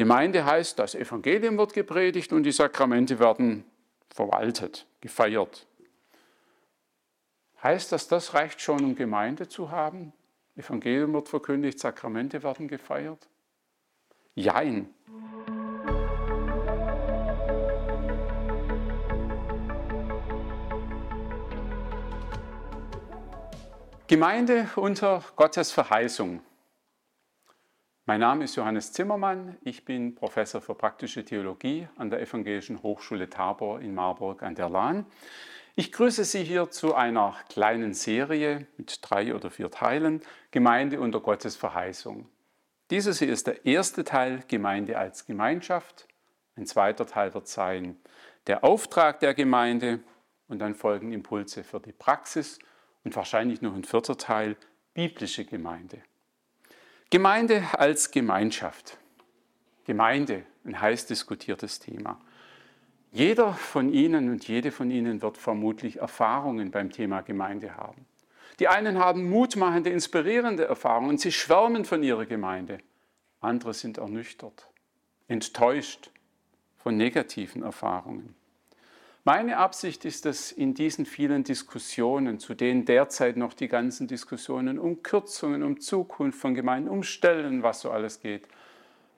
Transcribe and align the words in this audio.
Gemeinde 0.00 0.46
heißt, 0.46 0.78
das 0.78 0.94
Evangelium 0.94 1.58
wird 1.58 1.74
gepredigt 1.74 2.32
und 2.32 2.44
die 2.44 2.52
Sakramente 2.52 3.18
werden 3.18 3.64
verwaltet, 4.08 4.86
gefeiert. 5.02 5.66
Heißt 7.62 7.92
das, 7.92 8.08
das 8.08 8.32
reicht 8.32 8.62
schon, 8.62 8.82
um 8.82 8.94
Gemeinde 8.94 9.46
zu 9.46 9.70
haben? 9.70 10.14
Evangelium 10.56 11.12
wird 11.12 11.28
verkündigt, 11.28 11.78
Sakramente 11.78 12.42
werden 12.42 12.66
gefeiert? 12.66 13.28
Jein. 14.34 14.88
Gemeinde 24.06 24.66
unter 24.76 25.22
Gottes 25.36 25.72
Verheißung. 25.72 26.40
Mein 28.10 28.18
Name 28.18 28.42
ist 28.42 28.56
Johannes 28.56 28.92
Zimmermann. 28.92 29.56
Ich 29.62 29.84
bin 29.84 30.16
Professor 30.16 30.60
für 30.60 30.74
praktische 30.74 31.24
Theologie 31.24 31.86
an 31.94 32.10
der 32.10 32.20
Evangelischen 32.20 32.82
Hochschule 32.82 33.30
Tabor 33.30 33.80
in 33.80 33.94
Marburg 33.94 34.42
an 34.42 34.56
der 34.56 34.68
Lahn. 34.68 35.06
Ich 35.76 35.92
grüße 35.92 36.24
Sie 36.24 36.42
hier 36.42 36.70
zu 36.70 36.96
einer 36.96 37.36
kleinen 37.48 37.94
Serie 37.94 38.66
mit 38.76 38.98
drei 39.00 39.32
oder 39.32 39.48
vier 39.48 39.70
Teilen 39.70 40.22
Gemeinde 40.50 40.98
unter 40.98 41.20
Gottes 41.20 41.54
Verheißung. 41.54 42.28
Dieses 42.90 43.20
hier 43.20 43.32
ist 43.32 43.46
der 43.46 43.64
erste 43.64 44.02
Teil 44.02 44.42
Gemeinde 44.48 44.98
als 44.98 45.24
Gemeinschaft. 45.24 46.08
Ein 46.56 46.66
zweiter 46.66 47.06
Teil 47.06 47.32
wird 47.32 47.46
sein 47.46 47.96
der 48.48 48.64
Auftrag 48.64 49.20
der 49.20 49.34
Gemeinde 49.34 50.00
und 50.48 50.58
dann 50.58 50.74
folgen 50.74 51.12
Impulse 51.12 51.62
für 51.62 51.78
die 51.78 51.92
Praxis 51.92 52.58
und 53.04 53.14
wahrscheinlich 53.14 53.62
noch 53.62 53.76
ein 53.76 53.84
vierter 53.84 54.16
Teil 54.16 54.56
biblische 54.94 55.44
Gemeinde. 55.44 56.02
Gemeinde 57.10 57.64
als 57.72 58.12
Gemeinschaft. 58.12 58.96
Gemeinde, 59.84 60.44
ein 60.64 60.80
heiß 60.80 61.06
diskutiertes 61.06 61.80
Thema. 61.80 62.20
Jeder 63.10 63.52
von 63.54 63.92
Ihnen 63.92 64.30
und 64.30 64.46
jede 64.46 64.70
von 64.70 64.92
Ihnen 64.92 65.20
wird 65.20 65.36
vermutlich 65.36 65.96
Erfahrungen 65.96 66.70
beim 66.70 66.92
Thema 66.92 67.22
Gemeinde 67.22 67.76
haben. 67.76 68.06
Die 68.60 68.68
einen 68.68 68.98
haben 68.98 69.28
mutmachende, 69.28 69.90
inspirierende 69.90 70.66
Erfahrungen 70.66 71.08
und 71.08 71.20
sie 71.20 71.32
schwärmen 71.32 71.84
von 71.84 72.04
ihrer 72.04 72.26
Gemeinde. 72.26 72.78
Andere 73.40 73.74
sind 73.74 73.98
ernüchtert, 73.98 74.68
enttäuscht 75.26 76.12
von 76.76 76.96
negativen 76.96 77.64
Erfahrungen. 77.64 78.36
Meine 79.24 79.58
Absicht 79.58 80.06
ist 80.06 80.24
es, 80.24 80.50
in 80.50 80.72
diesen 80.72 81.04
vielen 81.04 81.44
Diskussionen, 81.44 82.38
zu 82.38 82.54
denen 82.54 82.86
derzeit 82.86 83.36
noch 83.36 83.52
die 83.52 83.68
ganzen 83.68 84.08
Diskussionen 84.08 84.78
um 84.78 85.02
Kürzungen, 85.02 85.62
um 85.62 85.78
Zukunft 85.78 86.38
von 86.38 86.54
Gemeinden, 86.54 86.88
um 86.88 87.02
Stellen, 87.02 87.62
was 87.62 87.82
so 87.82 87.90
alles 87.90 88.20
geht, 88.20 88.48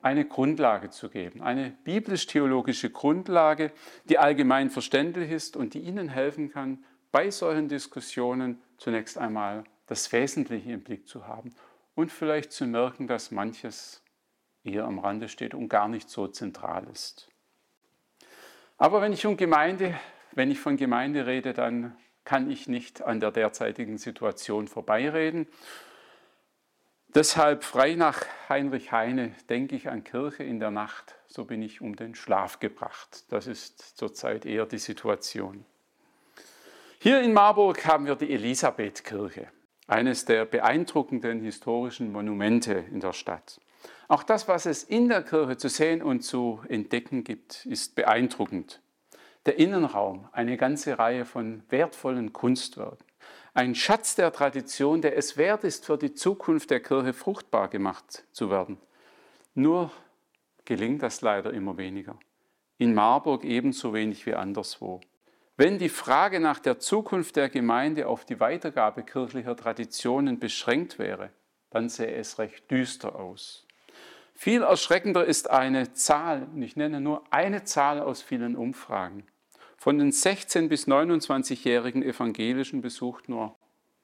eine 0.02 0.24
Grundlage 0.24 0.90
zu 0.90 1.08
geben, 1.08 1.40
eine 1.40 1.70
biblisch-theologische 1.84 2.90
Grundlage, 2.90 3.70
die 4.08 4.18
allgemein 4.18 4.70
verständlich 4.70 5.30
ist 5.30 5.56
und 5.56 5.74
die 5.74 5.80
Ihnen 5.80 6.08
helfen 6.08 6.50
kann, 6.50 6.84
bei 7.12 7.30
solchen 7.30 7.68
Diskussionen 7.68 8.60
zunächst 8.78 9.18
einmal 9.18 9.62
das 9.86 10.12
Wesentliche 10.12 10.72
im 10.72 10.82
Blick 10.82 11.06
zu 11.06 11.28
haben 11.28 11.54
und 11.94 12.10
vielleicht 12.10 12.50
zu 12.50 12.66
merken, 12.66 13.06
dass 13.06 13.30
manches 13.30 14.02
eher 14.64 14.84
am 14.84 14.98
Rande 14.98 15.28
steht 15.28 15.54
und 15.54 15.68
gar 15.68 15.86
nicht 15.86 16.08
so 16.08 16.26
zentral 16.26 16.88
ist. 16.90 17.31
Aber 18.82 19.00
wenn 19.00 19.12
ich 19.12 19.24
um 19.26 19.36
Gemeinde, 19.36 19.94
wenn 20.32 20.50
ich 20.50 20.58
von 20.58 20.76
Gemeinde 20.76 21.24
rede, 21.24 21.52
dann 21.52 21.96
kann 22.24 22.50
ich 22.50 22.66
nicht 22.66 23.00
an 23.00 23.20
der 23.20 23.30
derzeitigen 23.30 23.96
Situation 23.96 24.66
vorbeireden. 24.66 25.46
Deshalb 27.14 27.62
frei 27.62 27.94
nach 27.94 28.24
Heinrich 28.48 28.90
Heine 28.90 29.36
denke 29.48 29.76
ich 29.76 29.88
an 29.88 30.02
Kirche 30.02 30.42
in 30.42 30.58
der 30.58 30.72
Nacht, 30.72 31.14
so 31.28 31.44
bin 31.44 31.62
ich 31.62 31.80
um 31.80 31.94
den 31.94 32.16
Schlaf 32.16 32.58
gebracht. 32.58 33.22
Das 33.28 33.46
ist 33.46 33.96
zurzeit 33.96 34.46
eher 34.46 34.66
die 34.66 34.78
Situation. 34.78 35.64
Hier 36.98 37.22
in 37.22 37.32
Marburg 37.32 37.86
haben 37.86 38.06
wir 38.06 38.16
die 38.16 38.32
Elisabethkirche, 38.32 39.46
eines 39.86 40.24
der 40.24 40.44
beeindruckenden 40.44 41.40
historischen 41.40 42.10
Monumente 42.10 42.84
in 42.90 42.98
der 42.98 43.12
Stadt. 43.12 43.60
Auch 44.08 44.22
das, 44.22 44.48
was 44.48 44.66
es 44.66 44.84
in 44.84 45.08
der 45.08 45.22
Kirche 45.22 45.56
zu 45.56 45.68
sehen 45.68 46.02
und 46.02 46.22
zu 46.22 46.60
entdecken 46.68 47.24
gibt, 47.24 47.66
ist 47.66 47.94
beeindruckend. 47.94 48.80
Der 49.46 49.58
Innenraum, 49.58 50.28
eine 50.32 50.56
ganze 50.56 50.98
Reihe 50.98 51.24
von 51.24 51.62
wertvollen 51.68 52.32
Kunstwerken. 52.32 53.06
Ein 53.54 53.74
Schatz 53.74 54.14
der 54.14 54.32
Tradition, 54.32 55.02
der 55.02 55.16
es 55.16 55.36
wert 55.36 55.64
ist, 55.64 55.84
für 55.84 55.98
die 55.98 56.14
Zukunft 56.14 56.70
der 56.70 56.80
Kirche 56.80 57.12
fruchtbar 57.12 57.68
gemacht 57.68 58.24
zu 58.32 58.50
werden. 58.50 58.78
Nur 59.54 59.90
gelingt 60.64 61.02
das 61.02 61.20
leider 61.20 61.52
immer 61.52 61.76
weniger. 61.76 62.18
In 62.78 62.94
Marburg 62.94 63.44
ebenso 63.44 63.92
wenig 63.92 64.24
wie 64.26 64.34
anderswo. 64.34 65.00
Wenn 65.56 65.78
die 65.78 65.90
Frage 65.90 66.40
nach 66.40 66.58
der 66.58 66.78
Zukunft 66.78 67.36
der 67.36 67.50
Gemeinde 67.50 68.08
auf 68.08 68.24
die 68.24 68.40
Weitergabe 68.40 69.02
kirchlicher 69.02 69.54
Traditionen 69.54 70.38
beschränkt 70.38 70.98
wäre, 70.98 71.30
dann 71.70 71.88
sähe 71.88 72.14
es 72.14 72.38
recht 72.38 72.70
düster 72.70 73.16
aus. 73.16 73.66
Viel 74.42 74.62
erschreckender 74.62 75.24
ist 75.24 75.50
eine 75.50 75.92
Zahl, 75.92 76.48
und 76.52 76.62
ich 76.62 76.74
nenne 76.74 77.00
nur 77.00 77.22
eine 77.30 77.62
Zahl 77.62 78.00
aus 78.00 78.22
vielen 78.22 78.56
Umfragen. 78.56 79.22
Von 79.76 79.98
den 79.98 80.10
16- 80.10 80.66
bis 80.66 80.88
29-jährigen 80.88 82.02
Evangelischen 82.02 82.80
besucht 82.80 83.28
nur 83.28 83.54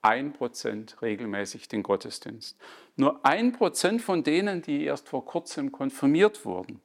ein 0.01 0.33
Prozent 0.33 1.03
regelmäßig 1.03 1.67
den 1.67 1.83
Gottesdienst. 1.83 2.57
Nur 2.95 3.27
ein 3.27 3.51
Prozent 3.51 4.01
von 4.01 4.23
denen, 4.23 4.63
die 4.63 4.85
erst 4.85 5.09
vor 5.09 5.25
kurzem 5.25 5.73
konfirmiert 5.73 6.45
wurden. 6.45 6.81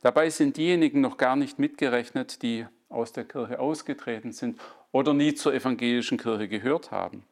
Dabei 0.00 0.28
sind 0.28 0.56
diejenigen 0.56 1.00
noch 1.00 1.16
gar 1.16 1.36
nicht 1.36 1.60
mitgerechnet, 1.60 2.42
die 2.42 2.66
aus 2.88 3.12
der 3.12 3.22
Kirche 3.22 3.60
ausgetreten 3.60 4.32
sind 4.32 4.60
oder 4.90 5.14
nie 5.14 5.32
zur 5.32 5.54
evangelischen 5.54 6.18
Kirche 6.18 6.48
gehört 6.48 6.90
haben. 6.90 7.22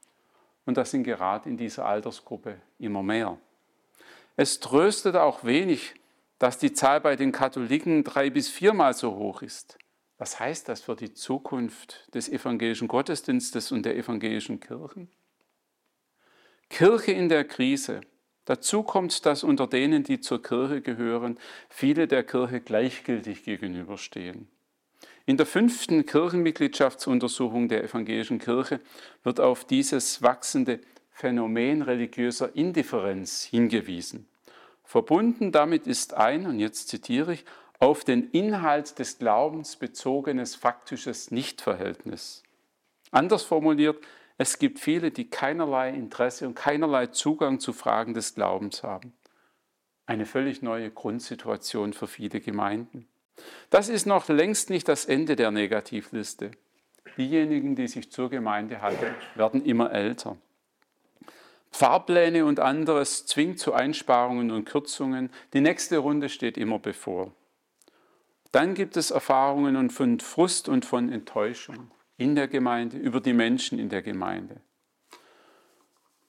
Und 0.66 0.76
das 0.76 0.92
sind 0.92 1.02
gerade 1.02 1.48
in 1.48 1.56
dieser 1.56 1.84
Altersgruppe 1.84 2.60
immer 2.78 3.02
mehr. 3.02 3.38
Es 4.36 4.60
tröstet 4.60 5.16
auch 5.16 5.44
wenig, 5.44 5.94
dass 6.38 6.58
die 6.58 6.72
Zahl 6.72 7.00
bei 7.00 7.16
den 7.16 7.32
Katholiken 7.32 8.04
drei 8.04 8.30
bis 8.30 8.48
viermal 8.48 8.92
so 8.94 9.16
hoch 9.16 9.42
ist. 9.42 9.78
Was 10.18 10.38
heißt 10.38 10.68
das 10.68 10.82
für 10.82 10.96
die 10.96 11.14
Zukunft 11.14 12.06
des 12.14 12.28
evangelischen 12.28 12.88
Gottesdienstes 12.88 13.72
und 13.72 13.84
der 13.84 13.96
evangelischen 13.96 14.60
Kirchen? 14.60 15.10
Kirche 16.68 17.12
in 17.12 17.28
der 17.28 17.44
Krise. 17.44 18.00
Dazu 18.44 18.82
kommt, 18.82 19.26
dass 19.26 19.42
unter 19.42 19.66
denen, 19.66 20.04
die 20.04 20.20
zur 20.20 20.42
Kirche 20.42 20.80
gehören, 20.80 21.38
viele 21.68 22.06
der 22.06 22.22
Kirche 22.22 22.60
gleichgültig 22.60 23.44
gegenüberstehen. 23.44 24.48
In 25.26 25.36
der 25.36 25.46
fünften 25.46 26.06
Kirchenmitgliedschaftsuntersuchung 26.06 27.68
der 27.68 27.82
evangelischen 27.82 28.38
Kirche 28.38 28.80
wird 29.24 29.40
auf 29.40 29.64
dieses 29.64 30.22
wachsende 30.22 30.80
Phänomen 31.16 31.80
religiöser 31.80 32.54
Indifferenz 32.54 33.42
hingewiesen. 33.42 34.28
Verbunden 34.84 35.50
damit 35.50 35.86
ist 35.86 36.12
ein, 36.12 36.44
und 36.44 36.60
jetzt 36.60 36.88
zitiere 36.88 37.32
ich, 37.32 37.46
auf 37.78 38.04
den 38.04 38.28
Inhalt 38.32 38.98
des 38.98 39.18
Glaubens 39.18 39.76
bezogenes 39.76 40.56
faktisches 40.56 41.30
Nichtverhältnis. 41.30 42.42
Anders 43.12 43.44
formuliert, 43.44 43.96
es 44.36 44.58
gibt 44.58 44.78
viele, 44.78 45.10
die 45.10 45.30
keinerlei 45.30 45.88
Interesse 45.88 46.46
und 46.46 46.54
keinerlei 46.54 47.06
Zugang 47.06 47.60
zu 47.60 47.72
Fragen 47.72 48.12
des 48.12 48.34
Glaubens 48.34 48.82
haben. 48.82 49.14
Eine 50.04 50.26
völlig 50.26 50.60
neue 50.60 50.90
Grundsituation 50.90 51.94
für 51.94 52.08
viele 52.08 52.40
Gemeinden. 52.40 53.08
Das 53.70 53.88
ist 53.88 54.04
noch 54.04 54.28
längst 54.28 54.68
nicht 54.68 54.86
das 54.86 55.06
Ende 55.06 55.34
der 55.34 55.50
Negativliste. 55.50 56.50
Diejenigen, 57.16 57.74
die 57.74 57.88
sich 57.88 58.12
zur 58.12 58.28
Gemeinde 58.28 58.82
halten, 58.82 59.14
werden 59.34 59.64
immer 59.64 59.90
älter. 59.90 60.36
Fahrpläne 61.76 62.46
und 62.46 62.58
anderes 62.58 63.26
zwingt 63.26 63.58
zu 63.58 63.74
Einsparungen 63.74 64.50
und 64.50 64.64
Kürzungen. 64.64 65.30
Die 65.52 65.60
nächste 65.60 65.98
Runde 65.98 66.30
steht 66.30 66.56
immer 66.56 66.78
bevor. 66.78 67.34
Dann 68.50 68.72
gibt 68.72 68.96
es 68.96 69.10
Erfahrungen 69.10 69.90
von 69.90 70.18
Frust 70.20 70.70
und 70.70 70.86
von 70.86 71.12
Enttäuschung 71.12 71.90
in 72.16 72.34
der 72.34 72.48
Gemeinde, 72.48 72.96
über 72.96 73.20
die 73.20 73.34
Menschen 73.34 73.78
in 73.78 73.90
der 73.90 74.00
Gemeinde. 74.00 74.62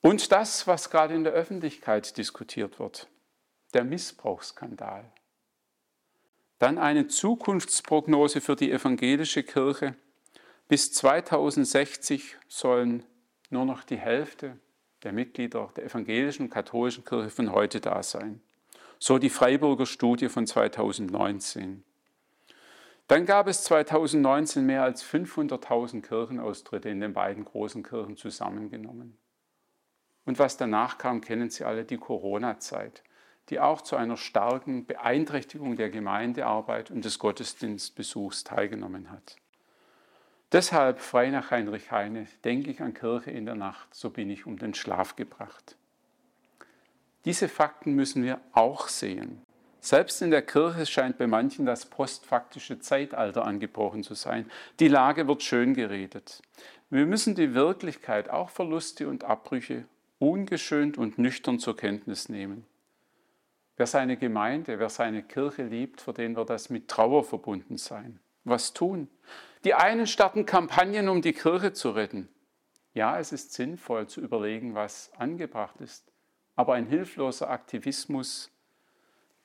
Und 0.02 0.32
das, 0.32 0.66
was 0.66 0.90
gerade 0.90 1.14
in 1.14 1.24
der 1.24 1.32
Öffentlichkeit 1.32 2.18
diskutiert 2.18 2.78
wird, 2.78 3.08
der 3.72 3.84
Missbrauchsskandal. 3.84 5.10
Dann 6.58 6.76
eine 6.76 7.08
Zukunftsprognose 7.08 8.42
für 8.42 8.54
die 8.54 8.70
evangelische 8.70 9.44
Kirche. 9.44 9.94
Bis 10.68 10.92
2060 10.92 12.36
sollen 12.48 13.02
nur 13.48 13.64
noch 13.64 13.82
die 13.82 13.96
Hälfte 13.96 14.58
der 15.02 15.12
Mitglieder 15.12 15.70
der 15.76 15.84
evangelischen 15.84 16.44
und 16.44 16.50
katholischen 16.50 17.04
Kirche 17.04 17.30
von 17.30 17.52
heute 17.52 17.80
da 17.80 18.02
sein. 18.02 18.40
So 18.98 19.18
die 19.18 19.30
Freiburger 19.30 19.86
Studie 19.86 20.28
von 20.28 20.46
2019. 20.46 21.84
Dann 23.06 23.24
gab 23.24 23.48
es 23.48 23.64
2019 23.64 24.66
mehr 24.66 24.82
als 24.82 25.04
500.000 25.04 26.02
Kirchenaustritte 26.02 26.88
in 26.88 27.00
den 27.00 27.12
beiden 27.12 27.44
großen 27.44 27.82
Kirchen 27.82 28.16
zusammengenommen. 28.16 29.16
Und 30.26 30.38
was 30.38 30.58
danach 30.58 30.98
kam, 30.98 31.22
kennen 31.22 31.48
Sie 31.48 31.64
alle, 31.64 31.84
die 31.84 31.96
Corona-Zeit. 31.96 33.02
die 33.48 33.60
auch 33.60 33.80
zu 33.80 33.96
einer 33.96 34.16
starken 34.16 34.84
Beeinträchtigung 34.84 35.76
der 35.76 35.90
Gemeindearbeit 35.90 36.90
und 36.90 37.04
des 37.04 37.18
Gottesdienstbesuchs 37.18 38.44
teilgenommen 38.44 39.10
hat. 39.10 39.36
Deshalb, 40.52 41.00
frei 41.00 41.30
nach 41.30 41.50
Heinrich 41.50 41.90
Heine, 41.90 42.26
denke 42.44 42.70
ich 42.70 42.80
an 42.80 42.94
Kirche 42.94 43.30
in 43.30 43.44
der 43.44 43.54
Nacht, 43.54 43.94
so 43.94 44.10
bin 44.10 44.30
ich 44.30 44.46
um 44.46 44.58
den 44.58 44.72
Schlaf 44.72 45.14
gebracht. 45.14 45.76
Diese 47.26 47.48
Fakten 47.48 47.94
müssen 47.94 48.22
wir 48.22 48.40
auch 48.52 48.88
sehen. 48.88 49.42
Selbst 49.80 50.22
in 50.22 50.30
der 50.30 50.42
Kirche 50.42 50.86
scheint 50.86 51.18
bei 51.18 51.26
manchen 51.26 51.66
das 51.66 51.86
postfaktische 51.86 52.80
Zeitalter 52.80 53.44
angebrochen 53.44 54.02
zu 54.02 54.14
sein. 54.14 54.50
Die 54.80 54.88
Lage 54.88 55.28
wird 55.28 55.42
schön 55.42 55.74
geredet. 55.74 56.42
Wir 56.90 57.04
müssen 57.04 57.34
die 57.34 57.54
Wirklichkeit, 57.54 58.30
auch 58.30 58.48
Verluste 58.48 59.08
und 59.08 59.24
Abbrüche, 59.24 59.84
ungeschönt 60.18 60.96
und 60.96 61.18
nüchtern 61.18 61.58
zur 61.58 61.76
Kenntnis 61.76 62.28
nehmen. 62.28 62.64
Wer 63.76 63.86
seine 63.86 64.16
Gemeinde, 64.16 64.78
wer 64.78 64.88
seine 64.88 65.22
Kirche 65.22 65.62
liebt, 65.62 66.00
für 66.00 66.12
den 66.12 66.34
wird 66.34 66.50
das 66.50 66.70
mit 66.70 66.88
Trauer 66.88 67.22
verbunden 67.22 67.76
sein. 67.76 68.18
Was 68.44 68.72
tun? 68.72 69.08
Die 69.64 69.74
einen 69.74 70.06
starten 70.06 70.46
Kampagnen, 70.46 71.08
um 71.08 71.22
die 71.22 71.32
Kirche 71.32 71.72
zu 71.72 71.90
retten. 71.90 72.28
Ja, 72.94 73.18
es 73.18 73.32
ist 73.32 73.52
sinnvoll 73.52 74.06
zu 74.06 74.20
überlegen, 74.20 74.74
was 74.74 75.12
angebracht 75.16 75.80
ist, 75.80 76.10
aber 76.56 76.74
ein 76.74 76.86
hilfloser 76.86 77.50
Aktivismus 77.50 78.50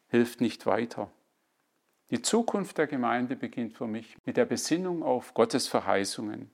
hilft 0.07 0.41
nicht 0.41 0.65
weiter. 0.65 1.11
Die 2.11 2.21
Zukunft 2.21 2.77
der 2.77 2.87
Gemeinde 2.87 3.35
beginnt 3.35 3.73
für 3.73 3.87
mich 3.87 4.17
mit 4.25 4.37
der 4.37 4.45
Besinnung 4.45 5.01
auf 5.01 5.33
Gottes 5.33 5.67
Verheißungen. 5.67 6.51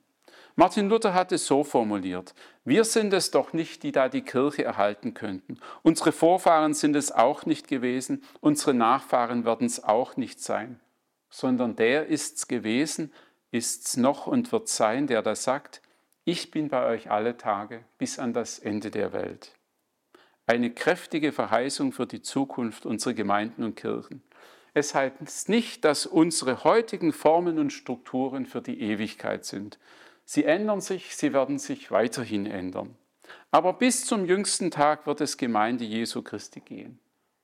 Martin 0.55 0.89
Luther 0.89 1.13
hat 1.13 1.31
es 1.31 1.45
so 1.45 1.63
formuliert, 1.63 2.33
wir 2.65 2.83
sind 2.83 3.13
es 3.13 3.31
doch 3.31 3.53
nicht, 3.53 3.83
die 3.83 3.91
da 3.91 4.09
die 4.09 4.21
Kirche 4.21 4.63
erhalten 4.63 5.13
könnten. 5.13 5.59
Unsere 5.83 6.11
Vorfahren 6.11 6.73
sind 6.73 6.95
es 6.95 7.11
auch 7.11 7.45
nicht 7.45 7.67
gewesen, 7.67 8.23
unsere 8.41 8.73
Nachfahren 8.73 9.45
werden 9.45 9.67
es 9.67 9.83
auch 9.83 10.17
nicht 10.17 10.41
sein, 10.41 10.79
sondern 11.29 11.75
der 11.75 12.07
ist's 12.07 12.47
gewesen, 12.47 13.13
ist's 13.51 13.97
noch 13.97 14.27
und 14.27 14.51
wird 14.51 14.67
sein, 14.67 15.07
der 15.07 15.21
da 15.21 15.35
sagt, 15.35 15.81
ich 16.25 16.51
bin 16.51 16.69
bei 16.69 16.85
euch 16.85 17.09
alle 17.09 17.37
Tage 17.37 17.83
bis 17.97 18.19
an 18.19 18.33
das 18.33 18.59
Ende 18.59 18.91
der 18.91 19.13
Welt 19.13 19.59
eine 20.49 20.71
kräftige 20.71 21.31
Verheißung 21.31 21.91
für 21.91 22.07
die 22.07 22.23
Zukunft 22.23 22.87
unserer 22.87 23.13
Gemeinden 23.13 23.63
und 23.63 23.75
Kirchen. 23.75 24.23
Es 24.73 24.95
heißt 24.95 25.47
nicht, 25.47 25.85
dass 25.85 26.07
unsere 26.07 26.63
heutigen 26.63 27.13
Formen 27.13 27.59
und 27.59 27.71
Strukturen 27.71 28.47
für 28.47 28.59
die 28.59 28.81
Ewigkeit 28.81 29.45
sind. 29.45 29.77
Sie 30.25 30.45
ändern 30.45 30.81
sich, 30.81 31.15
sie 31.15 31.33
werden 31.33 31.59
sich 31.59 31.91
weiterhin 31.91 32.47
ändern. 32.47 32.95
Aber 33.51 33.73
bis 33.73 34.05
zum 34.05 34.25
jüngsten 34.25 34.71
Tag 34.71 35.05
wird 35.05 35.21
es 35.21 35.37
Gemeinde 35.37 35.85
Jesu 35.85 36.23
Christi 36.23 36.61
gehen. 36.61 36.99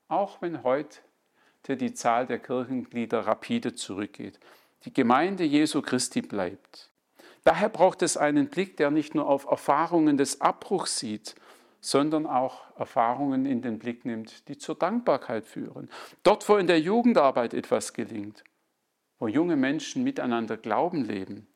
Auch 0.08 0.42
wenn 0.42 0.64
heute 0.64 0.98
die 1.68 1.94
Zahl 1.94 2.26
der 2.26 2.40
Kirchenglieder 2.40 3.20
rapide 3.20 3.74
zurückgeht. 3.74 4.40
Die 4.84 4.92
Gemeinde 4.92 5.44
Jesu 5.44 5.82
Christi 5.82 6.22
bleibt. 6.22 6.90
Daher 7.44 7.68
braucht 7.68 8.02
es 8.02 8.16
einen 8.16 8.48
Blick, 8.48 8.76
der 8.76 8.90
nicht 8.90 9.14
nur 9.14 9.28
auf 9.28 9.46
Erfahrungen 9.46 10.16
des 10.16 10.40
Abbruchs 10.40 10.98
sieht, 10.98 11.34
sondern 11.80 12.26
auch 12.26 12.76
Erfahrungen 12.76 13.46
in 13.46 13.62
den 13.62 13.78
Blick 13.78 14.04
nimmt, 14.04 14.48
die 14.48 14.58
zur 14.58 14.74
Dankbarkeit 14.74 15.46
führen. 15.46 15.88
Dort, 16.24 16.48
wo 16.48 16.56
in 16.56 16.66
der 16.66 16.80
Jugendarbeit 16.80 17.54
etwas 17.54 17.92
gelingt, 17.92 18.42
wo 19.18 19.28
junge 19.28 19.56
Menschen 19.56 20.02
miteinander 20.02 20.56
Glauben 20.56 21.04
leben, 21.04 21.46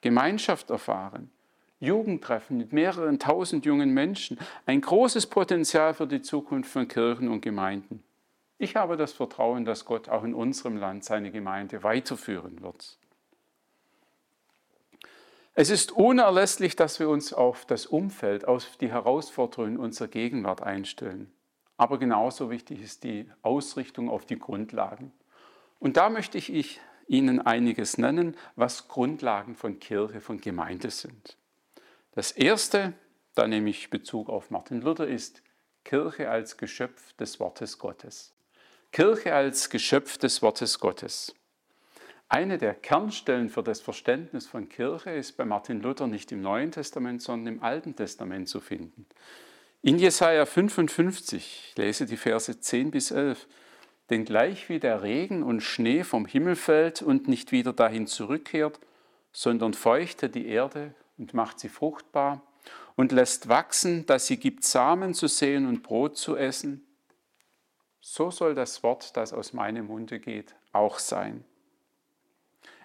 Gemeinschaft 0.00 0.70
erfahren, 0.70 1.30
Jugendtreffen 1.78 2.56
mit 2.56 2.72
mehreren 2.72 3.18
tausend 3.18 3.66
jungen 3.66 3.92
Menschen, 3.92 4.38
ein 4.64 4.80
großes 4.80 5.26
Potenzial 5.26 5.92
für 5.92 6.06
die 6.06 6.22
Zukunft 6.22 6.70
von 6.70 6.88
Kirchen 6.88 7.28
und 7.28 7.42
Gemeinden. 7.42 8.02
Ich 8.58 8.76
habe 8.76 8.96
das 8.96 9.12
Vertrauen, 9.12 9.64
dass 9.64 9.84
Gott 9.84 10.08
auch 10.08 10.24
in 10.24 10.34
unserem 10.34 10.76
Land 10.76 11.04
seine 11.04 11.30
Gemeinde 11.30 11.82
weiterführen 11.82 12.62
wird. 12.62 12.98
Es 15.58 15.70
ist 15.70 15.92
unerlässlich, 15.92 16.76
dass 16.76 17.00
wir 17.00 17.08
uns 17.08 17.32
auf 17.32 17.64
das 17.64 17.86
Umfeld, 17.86 18.46
auf 18.46 18.76
die 18.76 18.90
Herausforderungen 18.90 19.78
unserer 19.78 20.08
Gegenwart 20.08 20.62
einstellen. 20.62 21.32
Aber 21.78 21.98
genauso 21.98 22.50
wichtig 22.50 22.82
ist 22.82 23.04
die 23.04 23.30
Ausrichtung 23.42 24.10
auf 24.10 24.26
die 24.26 24.38
Grundlagen. 24.38 25.12
Und 25.78 25.96
da 25.96 26.08
möchte 26.10 26.38
ich 26.38 26.80
Ihnen 27.06 27.40
einiges 27.40 27.98
nennen, 27.98 28.36
was 28.54 28.88
Grundlagen 28.88 29.54
von 29.54 29.78
Kirche, 29.78 30.20
von 30.20 30.40
Gemeinde 30.40 30.90
sind. 30.90 31.36
Das 32.12 32.32
erste, 32.32 32.94
da 33.34 33.46
nehme 33.46 33.70
ich 33.70 33.90
Bezug 33.90 34.28
auf 34.28 34.50
Martin 34.50 34.80
Luther, 34.80 35.06
ist 35.06 35.42
Kirche 35.84 36.30
als 36.30 36.56
Geschöpf 36.56 37.12
des 37.14 37.38
Wortes 37.38 37.78
Gottes. 37.78 38.35
Kirche 38.96 39.34
als 39.34 39.68
Geschöpf 39.68 40.16
des 40.16 40.40
Wortes 40.40 40.80
Gottes. 40.80 41.34
Eine 42.30 42.56
der 42.56 42.72
Kernstellen 42.72 43.50
für 43.50 43.62
das 43.62 43.82
Verständnis 43.82 44.46
von 44.46 44.70
Kirche 44.70 45.10
ist 45.10 45.36
bei 45.36 45.44
Martin 45.44 45.82
Luther 45.82 46.06
nicht 46.06 46.32
im 46.32 46.40
Neuen 46.40 46.72
Testament, 46.72 47.20
sondern 47.20 47.56
im 47.56 47.62
Alten 47.62 47.94
Testament 47.94 48.48
zu 48.48 48.58
finden. 48.58 49.04
In 49.82 49.98
Jesaja 49.98 50.46
55, 50.46 51.36
ich 51.72 51.76
lese 51.76 52.06
die 52.06 52.16
Verse 52.16 52.58
10 52.58 52.90
bis 52.90 53.10
11, 53.10 53.46
denn 54.08 54.24
gleich 54.24 54.70
wie 54.70 54.80
der 54.80 55.02
Regen 55.02 55.42
und 55.42 55.60
Schnee 55.60 56.02
vom 56.02 56.24
Himmel 56.24 56.56
fällt 56.56 57.02
und 57.02 57.28
nicht 57.28 57.52
wieder 57.52 57.74
dahin 57.74 58.06
zurückkehrt, 58.06 58.80
sondern 59.30 59.74
feuchtet 59.74 60.34
die 60.34 60.46
Erde 60.46 60.94
und 61.18 61.34
macht 61.34 61.60
sie 61.60 61.68
fruchtbar 61.68 62.40
und 62.94 63.12
lässt 63.12 63.50
wachsen, 63.50 64.06
dass 64.06 64.26
sie 64.26 64.38
gibt 64.38 64.64
Samen 64.64 65.12
zu 65.12 65.26
sehen 65.26 65.66
und 65.66 65.82
Brot 65.82 66.16
zu 66.16 66.34
essen, 66.34 66.86
so 68.08 68.30
soll 68.30 68.54
das 68.54 68.84
Wort, 68.84 69.16
das 69.16 69.32
aus 69.32 69.52
meinem 69.52 69.88
Munde 69.88 70.20
geht, 70.20 70.54
auch 70.72 71.00
sein. 71.00 71.44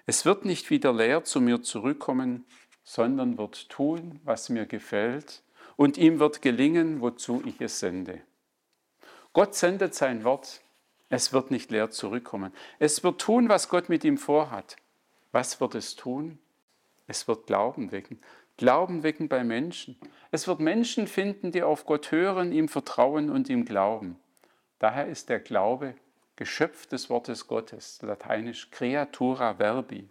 Es 0.07 0.25
wird 0.25 0.45
nicht 0.45 0.71
wieder 0.71 0.91
leer 0.91 1.23
zu 1.23 1.39
mir 1.41 1.61
zurückkommen, 1.61 2.43
sondern 2.83 3.37
wird 3.37 3.69
tun, 3.69 4.19
was 4.23 4.49
mir 4.49 4.65
gefällt, 4.65 5.43
und 5.75 5.99
ihm 5.99 6.19
wird 6.19 6.41
gelingen, 6.41 7.01
wozu 7.01 7.43
ich 7.45 7.61
es 7.61 7.79
sende. 7.79 8.21
Gott 9.31 9.53
sendet 9.53 9.93
sein 9.93 10.23
Wort, 10.23 10.61
es 11.09 11.31
wird 11.31 11.51
nicht 11.51 11.69
leer 11.69 11.91
zurückkommen. 11.91 12.51
Es 12.79 13.03
wird 13.03 13.21
tun, 13.21 13.47
was 13.47 13.69
Gott 13.69 13.89
mit 13.89 14.03
ihm 14.03 14.17
vorhat. 14.17 14.75
Was 15.31 15.61
wird 15.61 15.75
es 15.75 15.95
tun? 15.95 16.39
Es 17.05 17.27
wird 17.27 17.45
Glauben 17.45 17.91
wecken. 17.91 18.19
Glauben 18.57 19.03
wecken 19.03 19.29
bei 19.29 19.43
Menschen. 19.43 19.99
Es 20.31 20.47
wird 20.47 20.59
Menschen 20.59 21.05
finden, 21.05 21.51
die 21.51 21.61
auf 21.61 21.85
Gott 21.85 22.11
hören, 22.11 22.51
ihm 22.51 22.67
vertrauen 22.67 23.29
und 23.29 23.49
ihm 23.49 23.65
glauben. 23.65 24.17
Daher 24.81 25.05
ist 25.05 25.29
der 25.29 25.39
Glaube 25.39 25.93
Geschöpf 26.37 26.87
des 26.87 27.11
Wortes 27.11 27.45
Gottes, 27.45 28.01
lateinisch 28.01 28.71
Creatura 28.71 29.53
Verbi. 29.59 30.09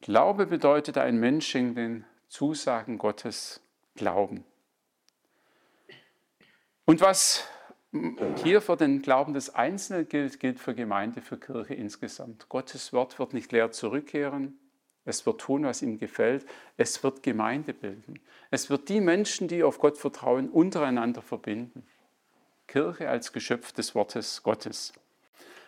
Glaube 0.00 0.46
bedeutet, 0.46 0.98
ein 0.98 1.18
Mensch 1.20 1.54
in 1.54 1.76
den 1.76 2.04
Zusagen 2.26 2.98
Gottes 2.98 3.60
glauben. 3.94 4.44
Und 6.86 7.00
was 7.00 7.44
hier 8.42 8.60
für 8.60 8.76
den 8.76 9.00
Glauben 9.00 9.32
des 9.32 9.54
Einzelnen 9.54 10.08
gilt, 10.08 10.40
gilt 10.40 10.58
für 10.58 10.74
Gemeinde, 10.74 11.20
für 11.20 11.38
Kirche 11.38 11.74
insgesamt. 11.74 12.48
Gottes 12.48 12.92
Wort 12.92 13.16
wird 13.20 13.32
nicht 13.32 13.52
leer 13.52 13.70
zurückkehren. 13.70 14.58
Es 15.04 15.24
wird 15.24 15.40
tun, 15.40 15.62
was 15.62 15.82
ihm 15.82 16.00
gefällt. 16.00 16.44
Es 16.76 17.04
wird 17.04 17.22
Gemeinde 17.22 17.74
bilden. 17.74 18.18
Es 18.50 18.70
wird 18.70 18.88
die 18.88 19.00
Menschen, 19.00 19.46
die 19.46 19.62
auf 19.62 19.78
Gott 19.78 19.98
vertrauen, 19.98 20.48
untereinander 20.48 21.22
verbinden. 21.22 21.86
Kirche 22.76 23.08
als 23.08 23.32
Geschöpf 23.32 23.72
des 23.72 23.94
Wortes 23.94 24.42
Gottes. 24.42 24.92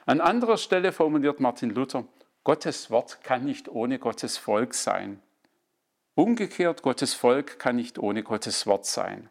An 0.04 0.20
anderer 0.20 0.58
Stelle 0.58 0.92
formuliert 0.92 1.40
Martin 1.40 1.70
Luther, 1.70 2.04
Gottes 2.44 2.90
Wort 2.90 3.24
kann 3.24 3.46
nicht 3.46 3.70
ohne 3.70 3.98
Gottes 3.98 4.36
Volk 4.36 4.74
sein. 4.74 5.22
Umgekehrt, 6.14 6.82
Gottes 6.82 7.14
Volk 7.14 7.58
kann 7.58 7.76
nicht 7.76 7.98
ohne 7.98 8.22
Gottes 8.22 8.66
Wort 8.66 8.84
sein. 8.84 9.30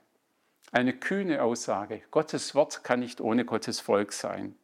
Eine 0.72 0.92
kühne 0.92 1.44
Aussage. 1.44 2.02
Gottes 2.10 2.56
Wort 2.56 2.84
kann 2.84 3.00
nicht 3.00 3.22
ohne 3.22 3.46
Gottes 3.46 3.80
Volk 3.80 4.12
sein. 4.12 4.56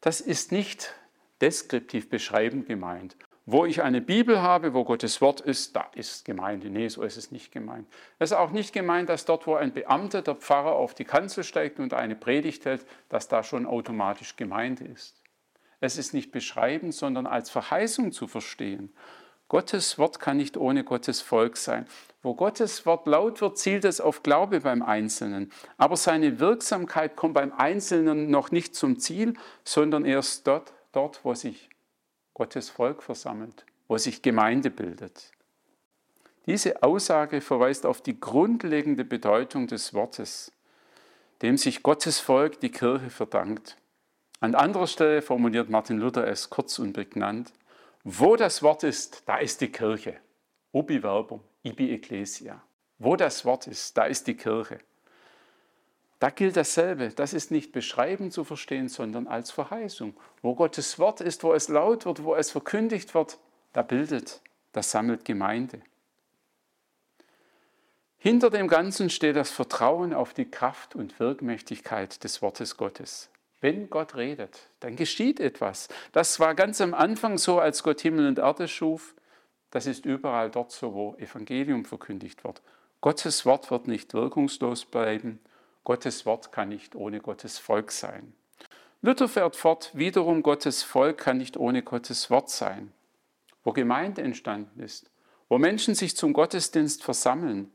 Das 0.00 0.20
ist 0.20 0.50
nicht 0.50 0.92
deskriptiv 1.40 2.10
beschreibend 2.10 2.66
gemeint. 2.66 3.14
Wo 3.46 3.66
ich 3.66 3.82
eine 3.82 4.00
Bibel 4.00 4.40
habe, 4.40 4.72
wo 4.72 4.84
Gottes 4.84 5.20
Wort 5.20 5.42
ist, 5.42 5.76
da 5.76 5.90
ist 5.94 6.24
Gemeinde. 6.24 6.70
Nee, 6.70 6.88
so 6.88 7.02
ist 7.02 7.18
es 7.18 7.30
nicht 7.30 7.52
gemeint. 7.52 7.86
Es 8.18 8.30
ist 8.30 8.36
auch 8.36 8.52
nicht 8.52 8.72
gemeint, 8.72 9.10
dass 9.10 9.26
dort, 9.26 9.46
wo 9.46 9.54
ein 9.54 9.74
Beamter, 9.74 10.22
der 10.22 10.34
Pfarrer 10.34 10.72
auf 10.72 10.94
die 10.94 11.04
Kanzel 11.04 11.44
steigt 11.44 11.78
und 11.78 11.92
eine 11.92 12.16
Predigt 12.16 12.64
hält, 12.64 12.86
dass 13.10 13.28
da 13.28 13.42
schon 13.42 13.66
automatisch 13.66 14.36
Gemeinde 14.36 14.84
ist. 14.84 15.20
Es 15.80 15.98
ist 15.98 16.14
nicht 16.14 16.32
beschreibend, 16.32 16.94
sondern 16.94 17.26
als 17.26 17.50
Verheißung 17.50 18.12
zu 18.12 18.26
verstehen. 18.26 18.94
Gottes 19.48 19.98
Wort 19.98 20.20
kann 20.20 20.38
nicht 20.38 20.56
ohne 20.56 20.82
Gottes 20.82 21.20
Volk 21.20 21.58
sein. 21.58 21.86
Wo 22.22 22.34
Gottes 22.34 22.86
Wort 22.86 23.06
laut 23.06 23.42
wird, 23.42 23.58
zielt 23.58 23.84
es 23.84 24.00
auf 24.00 24.22
Glaube 24.22 24.60
beim 24.60 24.82
Einzelnen. 24.82 25.52
Aber 25.76 25.98
seine 25.98 26.40
Wirksamkeit 26.40 27.14
kommt 27.14 27.34
beim 27.34 27.52
Einzelnen 27.52 28.30
noch 28.30 28.50
nicht 28.50 28.74
zum 28.74 28.98
Ziel, 28.98 29.34
sondern 29.62 30.06
erst 30.06 30.46
dort, 30.46 30.72
dort 30.92 31.22
wo 31.24 31.34
sich 31.34 31.68
Gottes 32.34 32.68
Volk 32.68 33.02
versammelt, 33.02 33.64
wo 33.88 33.96
sich 33.96 34.22
Gemeinde 34.22 34.70
bildet. 34.70 35.30
Diese 36.46 36.82
Aussage 36.82 37.40
verweist 37.40 37.86
auf 37.86 38.02
die 38.02 38.20
grundlegende 38.20 39.04
Bedeutung 39.04 39.66
des 39.66 39.94
Wortes. 39.94 40.52
dem 41.42 41.58
sich 41.58 41.82
Gottes 41.82 42.20
Volk 42.20 42.60
die 42.60 42.70
Kirche 42.70 43.10
verdankt. 43.10 43.76
An 44.40 44.54
anderer 44.54 44.86
Stelle 44.86 45.20
formuliert 45.20 45.68
Martin 45.68 45.98
Luther 45.98 46.26
es 46.26 46.48
kurz 46.48 46.78
und 46.78 46.92
prägnant. 46.92 47.52
Wo 48.02 48.36
das 48.36 48.62
Wort 48.62 48.82
ist, 48.82 49.22
da 49.26 49.38
ist 49.38 49.60
die 49.60 49.70
Kirche. 49.70 50.16
Ubi 50.72 51.00
verbum, 51.00 51.40
ibi 51.62 51.92
ecclesia. 51.92 52.62
Wo 52.98 53.16
das 53.16 53.44
Wort 53.44 53.66
ist, 53.66 53.96
da 53.98 54.04
ist 54.04 54.26
die 54.26 54.36
Kirche. 54.36 54.78
Da 56.18 56.30
gilt 56.30 56.56
dasselbe. 56.56 57.10
Das 57.10 57.34
ist 57.34 57.50
nicht 57.50 57.72
beschreiben 57.72 58.30
zu 58.30 58.44
verstehen, 58.44 58.88
sondern 58.88 59.26
als 59.26 59.50
Verheißung. 59.50 60.14
Wo 60.42 60.54
Gottes 60.54 60.98
Wort 60.98 61.20
ist, 61.20 61.44
wo 61.44 61.52
es 61.52 61.68
laut 61.68 62.06
wird, 62.06 62.24
wo 62.24 62.34
es 62.34 62.50
verkündigt 62.50 63.14
wird, 63.14 63.38
da 63.72 63.82
bildet, 63.82 64.40
das 64.72 64.90
sammelt 64.90 65.24
Gemeinde. 65.24 65.80
Hinter 68.16 68.48
dem 68.48 68.68
Ganzen 68.68 69.10
steht 69.10 69.36
das 69.36 69.50
Vertrauen 69.50 70.14
auf 70.14 70.32
die 70.32 70.50
Kraft 70.50 70.96
und 70.96 71.20
Wirkmächtigkeit 71.20 72.24
des 72.24 72.40
Wortes 72.40 72.78
Gottes. 72.78 73.28
Wenn 73.60 73.90
Gott 73.90 74.14
redet, 74.14 74.60
dann 74.80 74.96
geschieht 74.96 75.40
etwas. 75.40 75.88
Das 76.12 76.40
war 76.40 76.54
ganz 76.54 76.80
am 76.80 76.94
Anfang 76.94 77.36
so, 77.36 77.58
als 77.58 77.82
Gott 77.82 78.00
Himmel 78.00 78.28
und 78.28 78.38
Erde 78.38 78.68
schuf. 78.68 79.14
Das 79.70 79.86
ist 79.86 80.06
überall 80.06 80.50
dort 80.50 80.70
so, 80.72 80.94
wo 80.94 81.14
Evangelium 81.16 81.84
verkündigt 81.84 82.44
wird. 82.44 82.62
Gottes 83.00 83.44
Wort 83.44 83.70
wird 83.70 83.88
nicht 83.88 84.14
wirkungslos 84.14 84.86
bleiben. 84.86 85.40
Gottes 85.84 86.26
Wort 86.26 86.50
kann 86.50 86.70
nicht 86.70 86.94
ohne 86.94 87.20
Gottes 87.20 87.58
Volk 87.58 87.92
sein. 87.92 88.32
Luther 89.02 89.28
fährt 89.28 89.54
fort, 89.54 89.90
wiederum 89.92 90.42
Gottes 90.42 90.82
Volk 90.82 91.18
kann 91.18 91.36
nicht 91.36 91.58
ohne 91.58 91.82
Gottes 91.82 92.30
Wort 92.30 92.48
sein. 92.48 92.92
Wo 93.62 93.72
Gemeinde 93.72 94.22
entstanden 94.22 94.80
ist, 94.80 95.10
wo 95.48 95.58
Menschen 95.58 95.94
sich 95.94 96.16
zum 96.16 96.32
Gottesdienst 96.32 97.04
versammeln, 97.04 97.70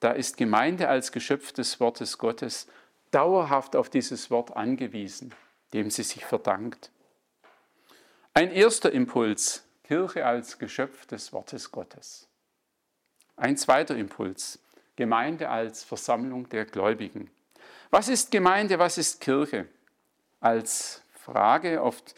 da 0.00 0.12
ist 0.12 0.36
Gemeinde 0.36 0.88
als 0.88 1.12
Geschöpf 1.12 1.52
des 1.52 1.80
Wortes 1.80 2.18
Gottes 2.18 2.66
dauerhaft 3.10 3.76
auf 3.76 3.90
dieses 3.90 4.30
Wort 4.30 4.56
angewiesen, 4.56 5.34
dem 5.72 5.90
sie 5.90 6.02
sich 6.02 6.24
verdankt. 6.24 6.90
Ein 8.32 8.50
erster 8.50 8.92
Impuls, 8.92 9.64
Kirche 9.84 10.24
als 10.24 10.58
Geschöpf 10.58 11.06
des 11.06 11.32
Wortes 11.32 11.72
Gottes. 11.72 12.28
Ein 13.36 13.56
zweiter 13.56 13.96
Impuls, 13.96 14.58
Gemeinde 14.98 15.48
als 15.48 15.84
Versammlung 15.84 16.48
der 16.48 16.64
Gläubigen. 16.64 17.30
Was 17.88 18.08
ist 18.08 18.32
Gemeinde, 18.32 18.80
was 18.80 18.98
ist 18.98 19.20
Kirche? 19.20 19.68
Als 20.40 21.04
Frage, 21.12 21.80
oft, 21.84 22.16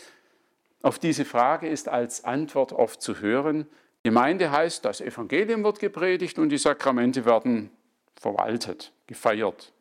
auf 0.80 0.98
diese 0.98 1.26
Frage 1.26 1.68
ist 1.68 1.90
als 1.90 2.24
Antwort 2.24 2.72
oft 2.72 3.02
zu 3.02 3.20
hören, 3.20 3.66
Gemeinde 4.02 4.50
heißt, 4.50 4.82
das 4.82 5.02
Evangelium 5.02 5.62
wird 5.62 5.78
gepredigt 5.78 6.38
und 6.38 6.48
die 6.48 6.56
Sakramente 6.56 7.26
werden 7.26 7.70
verwaltet, 8.14 8.94
gefeiert. 9.06 9.74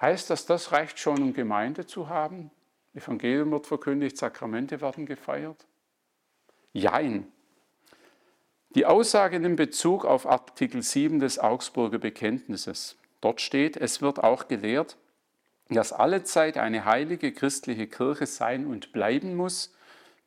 Heißt 0.00 0.30
das, 0.30 0.46
das 0.46 0.72
reicht 0.72 0.98
schon, 0.98 1.22
um 1.22 1.34
Gemeinde 1.34 1.86
zu 1.86 2.08
haben? 2.08 2.50
Evangelium 2.94 3.50
wird 3.50 3.66
verkündigt, 3.66 4.16
Sakramente 4.16 4.80
werden 4.80 5.04
gefeiert? 5.04 5.66
Jein. 6.72 7.30
Die 8.74 8.86
Aussage 8.86 9.38
nimmt 9.38 9.56
Bezug 9.58 10.06
auf 10.06 10.26
Artikel 10.26 10.82
7 10.82 11.20
des 11.20 11.38
Augsburger 11.38 11.98
Bekenntnisses. 11.98 12.96
Dort 13.20 13.42
steht, 13.42 13.76
es 13.76 14.00
wird 14.00 14.24
auch 14.24 14.48
gelehrt, 14.48 14.96
dass 15.68 15.92
alle 15.92 16.24
Zeit 16.24 16.56
eine 16.56 16.86
heilige 16.86 17.32
christliche 17.32 17.86
Kirche 17.86 18.24
sein 18.24 18.66
und 18.66 18.92
bleiben 18.92 19.34
muss, 19.36 19.74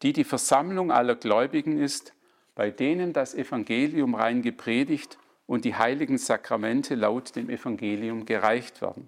die 0.03 0.13
die 0.13 0.23
Versammlung 0.23 0.91
aller 0.91 1.15
Gläubigen 1.15 1.79
ist, 1.79 2.13
bei 2.53 2.69
denen 2.69 3.13
das 3.13 3.33
Evangelium 3.33 4.13
rein 4.13 4.43
gepredigt 4.43 5.17
und 5.47 5.65
die 5.65 5.75
heiligen 5.75 6.19
Sakramente 6.19 6.93
laut 6.93 7.35
dem 7.35 7.49
Evangelium 7.49 8.27
gereicht 8.27 8.79
werden. 8.79 9.07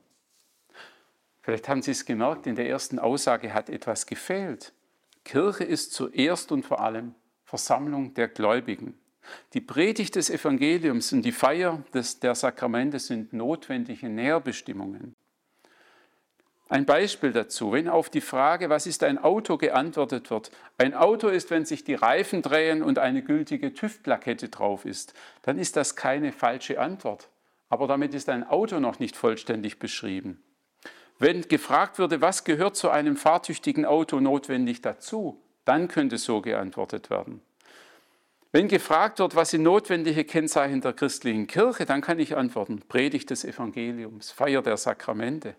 Vielleicht 1.41 1.69
haben 1.69 1.83
Sie 1.83 1.91
es 1.91 2.05
gemerkt, 2.05 2.47
in 2.47 2.55
der 2.55 2.67
ersten 2.67 2.97
Aussage 2.97 3.53
hat 3.53 3.69
etwas 3.69 4.07
gefehlt. 4.07 4.73
Kirche 5.23 5.63
ist 5.63 5.93
zuerst 5.93 6.51
und 6.51 6.65
vor 6.65 6.79
allem 6.79 7.13
Versammlung 7.45 8.15
der 8.15 8.29
Gläubigen. 8.29 8.97
Die 9.53 9.61
Predigt 9.61 10.15
des 10.15 10.29
Evangeliums 10.29 11.13
und 11.13 11.23
die 11.23 11.31
Feier 11.31 11.83
des, 11.93 12.19
der 12.19 12.35
Sakramente 12.35 12.99
sind 12.99 13.33
notwendige 13.33 14.09
Nährbestimmungen. 14.09 15.15
Ein 16.69 16.85
Beispiel 16.85 17.31
dazu, 17.31 17.71
wenn 17.71 17.87
auf 17.87 18.09
die 18.09 18.19
Frage, 18.19 18.69
was 18.69 18.87
ist 18.87 19.03
ein 19.03 19.17
Auto, 19.17 19.57
geantwortet 19.57 20.29
wird, 20.29 20.51
ein 20.77 20.93
Auto 20.93 21.29
ist, 21.29 21.49
wenn 21.49 21.63
sich 21.63 21.85
die 21.85 21.93
Reifen 21.93 22.41
drehen 22.41 22.83
und 22.83 22.99
eine 22.99 23.21
gültige 23.21 23.73
TÜV-Plakette 23.73 24.49
drauf 24.49 24.83
ist, 24.83 25.13
dann 25.43 25.59
ist 25.59 25.77
das 25.77 25.95
keine 25.95 26.33
falsche 26.33 26.79
Antwort. 26.79 27.29
Aber 27.69 27.87
damit 27.87 28.13
ist 28.13 28.27
ein 28.27 28.45
Auto 28.45 28.81
noch 28.81 28.99
nicht 28.99 29.15
vollständig 29.15 29.79
beschrieben. 29.79 30.43
Wenn 31.19 31.41
gefragt 31.41 31.99
würde, 31.99 32.21
was 32.21 32.43
gehört 32.43 32.75
zu 32.75 32.89
einem 32.89 33.15
fahrtüchtigen 33.15 33.85
Auto 33.85 34.19
notwendig 34.19 34.81
dazu, 34.81 35.41
dann 35.63 35.87
könnte 35.87 36.17
so 36.17 36.41
geantwortet 36.41 37.09
werden. 37.09 37.41
Wenn 38.51 38.67
gefragt 38.67 39.19
wird, 39.19 39.35
was 39.35 39.49
sind 39.49 39.63
notwendige 39.63 40.23
Kennzeichen 40.23 40.81
der 40.81 40.93
christlichen 40.93 41.47
Kirche, 41.47 41.85
dann 41.85 42.01
kann 42.01 42.19
ich 42.19 42.35
antworten, 42.37 42.81
Predigt 42.87 43.29
des 43.29 43.43
Evangeliums, 43.43 44.31
Feier 44.31 44.61
der 44.61 44.77
Sakramente. 44.77 45.55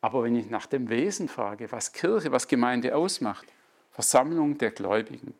Aber 0.00 0.22
wenn 0.22 0.36
ich 0.36 0.48
nach 0.48 0.66
dem 0.66 0.88
Wesen 0.88 1.28
frage, 1.28 1.70
was 1.70 1.92
Kirche, 1.92 2.32
was 2.32 2.48
Gemeinde 2.48 2.96
ausmacht, 2.96 3.46
Versammlung 3.90 4.56
der 4.58 4.70
Gläubigen. 4.70 5.34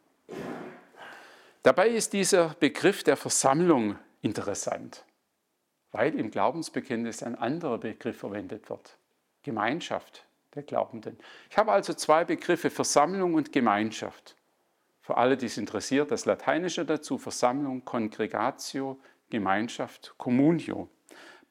Dabei 1.62 1.88
ist 1.88 2.12
dieser 2.12 2.56
Begriff 2.60 3.04
der 3.04 3.16
Versammlung 3.16 3.96
interessant, 4.20 5.04
weil 5.92 6.14
im 6.18 6.30
Glaubensbekenntnis 6.30 7.22
ein 7.22 7.34
anderer 7.37 7.78
Begriff 7.78 8.18
verwendet 8.18 8.68
wird. 8.68 8.96
Gemeinschaft 9.42 10.25
der 10.54 10.64
Glaubenden. 10.64 11.18
Ich 11.50 11.56
habe 11.56 11.72
also 11.72 11.94
zwei 11.94 12.25
Begriffe, 12.25 12.70
Versammlung 12.70 13.34
und 13.34 13.52
Gemeinschaft. 13.52 14.34
Für 15.08 15.16
alle, 15.16 15.38
die 15.38 15.46
es 15.46 15.56
interessiert, 15.56 16.10
das 16.10 16.26
Lateinische 16.26 16.84
dazu, 16.84 17.16
Versammlung, 17.16 17.82
Congregatio, 17.86 19.00
Gemeinschaft, 19.30 20.12
Communio. 20.18 20.90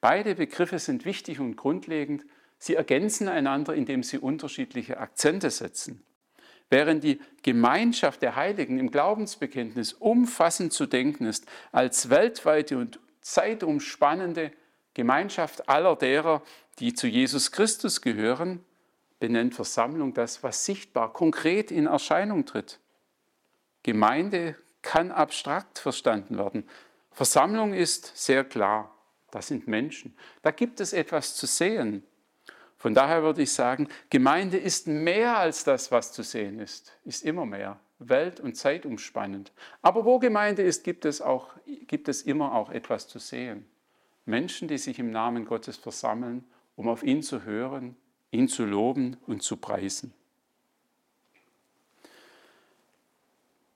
Beide 0.00 0.36
Begriffe 0.36 0.78
sind 0.78 1.04
wichtig 1.04 1.40
und 1.40 1.56
grundlegend 1.56 2.24
Sie 2.58 2.76
ergänzen 2.76 3.26
einander, 3.26 3.74
indem 3.74 4.04
sie 4.04 4.18
unterschiedliche 4.18 4.98
Akzente 4.98 5.50
setzen. 5.50 6.04
Während 6.70 7.02
die 7.02 7.18
Gemeinschaft 7.42 8.22
der 8.22 8.36
Heiligen 8.36 8.78
im 8.78 8.92
Glaubensbekenntnis 8.92 9.92
umfassend 9.92 10.72
zu 10.72 10.86
denken 10.86 11.26
ist 11.26 11.44
als 11.72 12.10
weltweite 12.10 12.78
und 12.78 13.00
zeitumspannende 13.22 14.52
Gemeinschaft 14.94 15.68
aller 15.68 15.96
derer, 15.96 16.44
die 16.78 16.94
zu 16.94 17.08
Jesus 17.08 17.50
Christus 17.50 18.02
gehören, 18.02 18.64
benennt 19.18 19.56
Versammlung 19.56 20.14
das, 20.14 20.44
was 20.44 20.64
sichtbar, 20.64 21.12
konkret 21.12 21.72
in 21.72 21.86
Erscheinung 21.86 22.46
tritt. 22.46 22.78
Gemeinde 23.88 24.54
kann 24.82 25.10
abstrakt 25.10 25.78
verstanden 25.78 26.36
werden. 26.36 26.68
Versammlung 27.10 27.72
ist 27.72 28.12
sehr 28.22 28.44
klar. 28.44 28.94
Das 29.30 29.46
sind 29.46 29.66
Menschen. 29.66 30.14
Da 30.42 30.50
gibt 30.50 30.80
es 30.80 30.92
etwas 30.92 31.36
zu 31.36 31.46
sehen. 31.46 32.02
Von 32.76 32.92
daher 32.92 33.22
würde 33.22 33.40
ich 33.40 33.50
sagen, 33.50 33.88
Gemeinde 34.10 34.58
ist 34.58 34.88
mehr 34.88 35.38
als 35.38 35.64
das, 35.64 35.90
was 35.90 36.12
zu 36.12 36.22
sehen 36.22 36.60
ist, 36.60 36.98
ist 37.06 37.24
immer 37.24 37.46
mehr, 37.46 37.80
welt- 37.98 38.40
und 38.40 38.58
zeitumspannend. 38.58 39.52
Aber 39.80 40.04
wo 40.04 40.18
Gemeinde 40.18 40.60
ist, 40.60 40.84
gibt 40.84 41.06
es, 41.06 41.22
auch, 41.22 41.54
gibt 41.86 42.10
es 42.10 42.20
immer 42.20 42.54
auch 42.54 42.68
etwas 42.68 43.08
zu 43.08 43.18
sehen. 43.18 43.66
Menschen, 44.26 44.68
die 44.68 44.76
sich 44.76 44.98
im 44.98 45.10
Namen 45.10 45.46
Gottes 45.46 45.78
versammeln, 45.78 46.44
um 46.76 46.88
auf 46.88 47.02
ihn 47.02 47.22
zu 47.22 47.44
hören, 47.44 47.96
ihn 48.32 48.48
zu 48.48 48.66
loben 48.66 49.16
und 49.26 49.42
zu 49.42 49.56
preisen. 49.56 50.12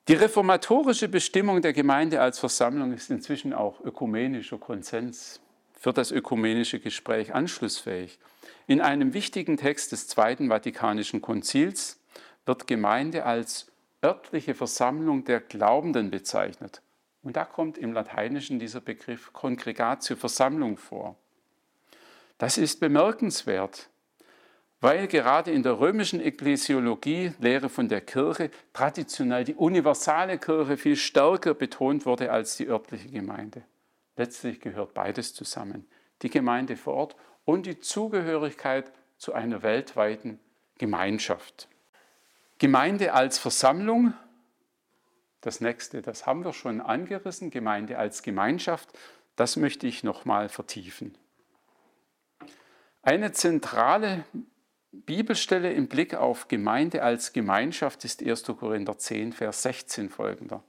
Die 0.09 0.15
reformatorische 0.15 1.09
Bestimmung 1.09 1.63
der 1.63 1.73
Gemeinde 1.73 2.21
als 2.21 2.41
Versammlung 2.41 2.93
ist 2.93 3.09
inzwischen 3.09 3.53
auch 3.53 3.81
ökumenischer 3.85 4.59
Konsens 4.59 5.41
für 5.79 5.93
das 5.93 6.11
ökumenische 6.11 6.81
Gespräch 6.81 7.33
anschlussfähig. 7.35 8.19
In 8.67 8.81
einem 8.81 9.15
wichtigen 9.15 9.57
Text 9.57 9.93
des 9.93 10.09
Zweiten 10.09 10.49
Vatikanischen 10.49 11.23
Konzils 11.23 12.01
wird 12.47 12.67
Gemeinde 12.67 13.25
als 13.25 13.71
örtliche 14.05 14.57
Versammlung 14.57 15.23
der 15.25 15.41
Glaubenden 15.41 16.11
bezeichnet. 16.11 16.83
Und 17.23 17.37
da 17.37 17.45
kommt 17.45 17.79
im 17.79 17.93
Lateinischen 17.93 18.59
dieser 18.59 18.81
Begriff 18.81 19.33
Congregatio 19.33 20.17
Versammlung 20.17 20.79
vor. 20.79 21.15
Das 22.39 22.59
ist 22.59 22.81
bemerkenswert, 22.81 23.89
weil 24.83 25.07
gerade 25.07 25.53
in 25.53 25.63
der 25.63 25.79
römischen 25.79 26.21
Ekklesiologie, 26.21 27.33
Lehre 27.39 27.69
von 27.69 27.89
der 27.89 28.01
Kirche, 28.01 28.51
traditionell 28.73 29.45
die 29.45 29.55
universale 29.55 30.39
Kirche 30.39 30.77
viel 30.77 30.97
stärker 30.97 31.55
betont 31.55 32.05
wurde 32.05 32.33
als 32.33 32.57
die 32.57 32.67
örtliche 32.67 33.09
Gemeinde. 33.09 33.63
Letztlich 34.17 34.61
gehört 34.61 34.93
beides 34.93 35.35
zusammen. 35.35 35.87
Die 36.23 36.31
Gemeinde 36.31 36.77
vor 36.77 36.95
Ort 36.95 37.17
und 37.45 37.67
die 37.67 37.79
Zugehörigkeit 37.79 38.93
zu 39.19 39.33
einer 39.33 39.63
weltweiten 39.63 40.41
Gemeinschaft. 40.79 41.69
Gemeinde 42.59 43.13
als 43.15 43.39
Versammlung, 43.39 44.15
das 45.43 45.61
nächste, 45.61 46.03
das 46.03 46.27
haben 46.27 46.45
wir 46.45 46.53
schon 46.53 46.81
angerissen, 46.81 47.51
Gemeinde 47.51 47.99
als 47.99 48.23
Gemeinschaft, 48.23 48.89
das 49.37 49.57
möchte 49.57 49.87
ich 49.87 50.03
nochmal 50.03 50.49
vertiefen. 50.49 51.17
Eine 53.03 53.31
zentrale 53.31 54.25
Bibelstelle 54.93 55.73
im 55.73 55.89
Blick 55.89 56.15
auf 56.15 56.49
Gemeinde 56.49 57.03
als 57.03 57.33
Gemeinschaft 57.33 58.05
ist 58.05 58.23
1. 58.23 58.45
Korinther 58.45 58.99
10, 58.99 59.33
Vers 59.33 59.63
16 59.63 60.11
folgender. 60.11 60.63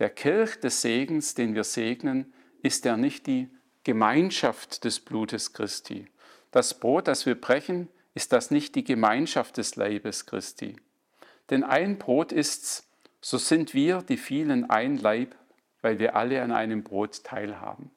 Der 0.00 0.10
Kirch 0.10 0.58
des 0.58 0.82
Segens, 0.82 1.34
den 1.34 1.54
wir 1.54 1.62
segnen, 1.62 2.32
ist 2.62 2.84
er 2.84 2.96
nicht 2.96 3.28
die 3.28 3.48
Gemeinschaft 3.84 4.82
des 4.84 4.98
Blutes 4.98 5.52
Christi. 5.52 6.08
Das 6.50 6.80
Brot, 6.80 7.06
das 7.06 7.26
wir 7.26 7.40
brechen, 7.40 7.88
ist 8.12 8.32
das 8.32 8.50
nicht 8.50 8.74
die 8.74 8.82
Gemeinschaft 8.82 9.56
des 9.56 9.76
Leibes 9.76 10.26
Christi. 10.26 10.74
Denn 11.50 11.62
ein 11.62 11.98
Brot 11.98 12.32
ist's, 12.32 12.90
so 13.20 13.38
sind 13.38 13.72
wir, 13.72 14.02
die 14.02 14.16
vielen, 14.16 14.68
ein 14.68 14.96
Leib, 14.96 15.36
weil 15.80 16.00
wir 16.00 16.16
alle 16.16 16.42
an 16.42 16.50
einem 16.50 16.82
Brot 16.82 17.22
teilhaben. 17.22 17.92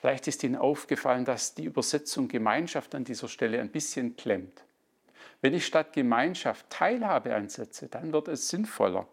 Vielleicht 0.00 0.26
ist 0.28 0.42
Ihnen 0.42 0.56
aufgefallen, 0.56 1.26
dass 1.26 1.54
die 1.54 1.64
Übersetzung 1.64 2.26
Gemeinschaft 2.28 2.94
an 2.94 3.04
dieser 3.04 3.28
Stelle 3.28 3.60
ein 3.60 3.68
bisschen 3.68 4.16
klemmt. 4.16 4.64
Wenn 5.42 5.52
ich 5.52 5.66
statt 5.66 5.92
Gemeinschaft 5.92 6.70
Teilhabe 6.70 7.34
einsetze, 7.34 7.88
dann 7.88 8.12
wird 8.12 8.28
es 8.28 8.48
sinnvoller. 8.48 9.06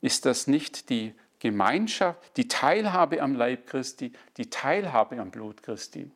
Ist 0.00 0.24
das 0.24 0.46
nicht 0.46 0.88
die 0.88 1.14
Gemeinschaft, 1.40 2.36
die 2.36 2.46
Teilhabe 2.46 3.20
am 3.22 3.34
Leib 3.34 3.66
Christi, 3.66 4.12
die 4.36 4.50
Teilhabe 4.50 5.18
am 5.18 5.32
Blut 5.32 5.64
Christi? 5.64 6.10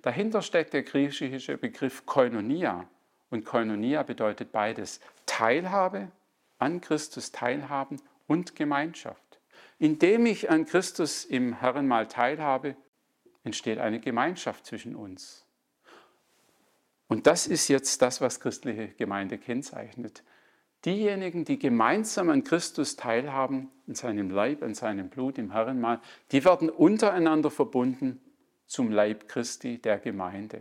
Dahinter 0.00 0.40
steckt 0.40 0.72
der 0.72 0.82
griechische 0.82 1.58
Begriff 1.58 2.06
Koinonia. 2.06 2.88
Und 3.28 3.44
Koinonia 3.44 4.02
bedeutet 4.02 4.52
beides. 4.52 5.00
Teilhabe, 5.26 6.10
an 6.58 6.80
Christus 6.80 7.30
teilhaben 7.30 8.00
und 8.26 8.56
Gemeinschaft. 8.56 9.29
Indem 9.80 10.26
ich 10.26 10.50
an 10.50 10.66
Christus 10.66 11.24
im 11.24 11.54
Herrn 11.54 11.88
mal 11.88 12.06
teilhabe, 12.06 12.76
entsteht 13.44 13.78
eine 13.78 13.98
Gemeinschaft 13.98 14.66
zwischen 14.66 14.94
uns. 14.94 15.46
Und 17.08 17.26
das 17.26 17.46
ist 17.46 17.66
jetzt 17.68 18.02
das, 18.02 18.20
was 18.20 18.40
christliche 18.40 18.88
Gemeinde 18.88 19.38
kennzeichnet. 19.38 20.22
Diejenigen, 20.84 21.46
die 21.46 21.58
gemeinsam 21.58 22.28
an 22.28 22.44
Christus 22.44 22.96
teilhaben, 22.96 23.70
in 23.86 23.94
seinem 23.94 24.28
Leib, 24.28 24.62
an 24.62 24.74
seinem 24.74 25.08
Blut, 25.08 25.38
im 25.38 25.52
Herrenmahl, 25.52 26.00
die 26.30 26.44
werden 26.44 26.68
untereinander 26.68 27.50
verbunden 27.50 28.20
zum 28.66 28.90
Leib 28.90 29.28
Christi, 29.28 29.78
der 29.78 29.98
Gemeinde. 29.98 30.60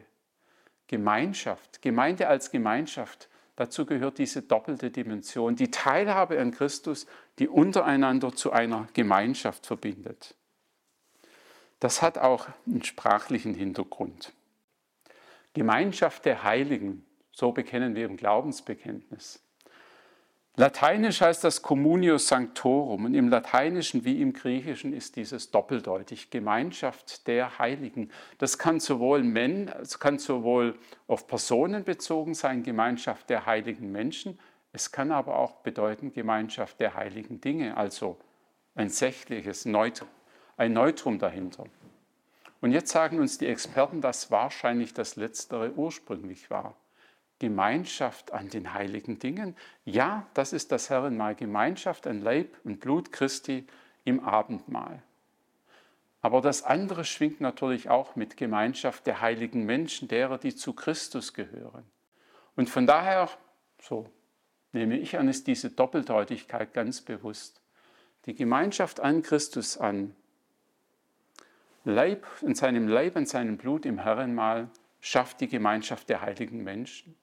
Gemeinschaft, 0.88 1.81
Gemeinde 1.81 2.29
als 2.29 2.51
Gemeinschaft 2.51 3.27
Dazu 3.59 3.85
gehört 3.85 4.19
diese 4.19 4.41
doppelte 4.41 4.89
Dimension, 4.89 5.57
die 5.57 5.69
Teilhabe 5.69 6.39
an 6.39 6.51
Christus, 6.51 7.05
die 7.39 7.49
untereinander 7.49 8.33
zu 8.33 8.53
einer 8.53 8.87
Gemeinschaft 8.93 9.65
verbindet. 9.65 10.33
Das 11.81 12.01
hat 12.01 12.17
auch 12.17 12.47
einen 12.65 12.85
sprachlichen 12.85 13.53
Hintergrund. 13.53 14.31
Gemeinschaft 15.53 16.23
der 16.23 16.43
Heiligen, 16.45 17.05
so 17.33 17.51
bekennen 17.51 17.95
wir 17.95 18.05
im 18.05 18.15
Glaubensbekenntnis. 18.15 19.43
Lateinisch 20.59 21.21
heißt 21.21 21.45
das 21.45 21.61
Communio 21.61 22.17
Sanctorum 22.17 23.05
und 23.05 23.13
im 23.13 23.29
Lateinischen 23.29 24.03
wie 24.03 24.21
im 24.21 24.33
Griechischen 24.33 24.91
ist 24.91 25.15
dieses 25.15 25.51
doppeldeutig, 25.51 26.31
Gemeinschaft 26.31 27.27
der 27.27 27.59
Heiligen. 27.59 28.11
Das 28.39 28.57
kann 28.57 28.81
sowohl, 28.81 29.23
Men, 29.23 29.69
es 29.81 30.01
kann 30.01 30.19
sowohl 30.19 30.77
auf 31.07 31.27
Personen 31.27 31.85
bezogen 31.85 32.33
sein, 32.33 32.61
Gemeinschaft 32.61 33.29
der 33.29 33.45
heiligen 33.45 33.93
Menschen, 33.93 34.37
es 34.73 34.91
kann 34.91 35.13
aber 35.13 35.39
auch 35.39 35.61
bedeuten 35.61 36.11
Gemeinschaft 36.11 36.81
der 36.81 36.93
heiligen 36.93 37.39
Dinge, 37.39 37.77
also 37.77 38.17
ein 38.75 38.89
sächliches 38.89 39.63
Neutrum, 39.63 40.09
ein 40.57 40.73
Neutrum 40.73 41.19
dahinter. 41.19 41.63
Und 42.59 42.73
jetzt 42.73 42.91
sagen 42.91 43.21
uns 43.21 43.37
die 43.37 43.47
Experten, 43.47 44.01
dass 44.01 44.29
wahrscheinlich 44.29 44.93
das 44.93 45.15
Letztere 45.15 45.71
ursprünglich 45.71 46.49
war. 46.49 46.75
Gemeinschaft 47.39 48.34
an 48.34 48.50
den 48.50 48.74
heiligen 48.74 49.17
Dingen. 49.17 49.55
Ja, 49.86 50.27
das 50.34 50.53
ist 50.53 50.72
das 50.72 50.89
Herrenmahl, 50.89 51.36
Gemeinschaft 51.36 52.05
an 52.05 52.22
Leib 52.22 52.55
und 52.63 52.79
Blut 52.79 53.11
Christi 53.11 53.66
im 54.03 54.20
Abendmahl. 54.20 55.01
Aber 56.22 56.42
das 56.42 56.63
andere 56.63 57.05
schwingt 57.05 57.40
natürlich 57.40 57.90
auch 57.90 58.16
mit 58.18 58.35
Gemeinschaft 58.35 59.07
der 59.07 59.22
heiligen 59.22 59.66
Menschen, 59.66 60.09
derer, 60.09 60.37
die 60.37 60.53
zu 60.53 60.74
Christus 60.74 61.33
gehören. 61.33 61.85
Und 62.57 62.70
von 62.70 62.85
daher, 62.85 63.29
so 63.81 64.09
nehme 64.74 64.98
ich 64.98 65.18
an, 65.18 65.29
ist 65.29 65.48
diese 65.48 65.70
Doppeldeutigkeit 65.70 66.74
ganz 66.74 67.01
bewusst. 67.01 67.61
Die 68.25 68.35
Gemeinschaft 68.35 69.00
an 69.00 69.22
Christus 69.22 69.77
an, 69.77 70.13
Leib, 71.85 72.27
in 72.42 72.53
seinem 72.53 72.90
Leib, 72.90 73.16
in 73.16 73.25
seinem 73.25 73.57
Blut 73.57 73.85
im 73.85 74.00
Herrenmahl, 74.00 74.70
schafft 75.01 75.42
die 75.42 75.48
Gemeinschaft 75.48 76.09
der 76.09 76.22
heiligen 76.22 76.64
Menschen. 76.64 77.16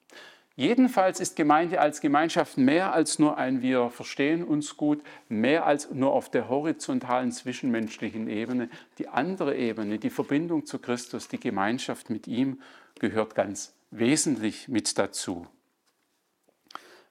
Jedenfalls 0.58 1.20
ist 1.20 1.36
Gemeinde 1.36 1.80
als 1.80 2.00
Gemeinschaft 2.00 2.56
mehr 2.56 2.94
als 2.94 3.18
nur 3.18 3.36
ein 3.36 3.60
Wir 3.60 3.90
verstehen 3.90 4.42
uns 4.42 4.78
gut, 4.78 5.02
mehr 5.28 5.66
als 5.66 5.90
nur 5.90 6.12
auf 6.12 6.30
der 6.30 6.48
horizontalen 6.48 7.30
zwischenmenschlichen 7.30 8.26
Ebene. 8.28 8.70
Die 8.96 9.08
andere 9.08 9.54
Ebene, 9.54 9.98
die 9.98 10.08
Verbindung 10.08 10.64
zu 10.64 10.78
Christus, 10.78 11.28
die 11.28 11.38
Gemeinschaft 11.38 12.08
mit 12.08 12.26
ihm, 12.26 12.62
gehört 12.98 13.34
ganz 13.34 13.74
wesentlich 13.90 14.66
mit 14.68 14.96
dazu. 14.96 15.46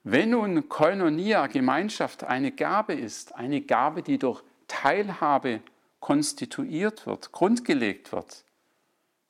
Wenn 0.04 0.32
nun 0.32 0.68
Koinonia, 0.68 1.46
Gemeinschaft, 1.46 2.24
eine 2.24 2.52
Gabe 2.52 2.94
ist, 2.94 3.36
eine 3.36 3.62
Gabe, 3.62 4.02
die 4.02 4.18
durch 4.18 4.42
Teilhabe 4.68 5.62
konstituiert 6.00 7.06
wird, 7.06 7.32
grundgelegt 7.32 8.12
wird, 8.12 8.44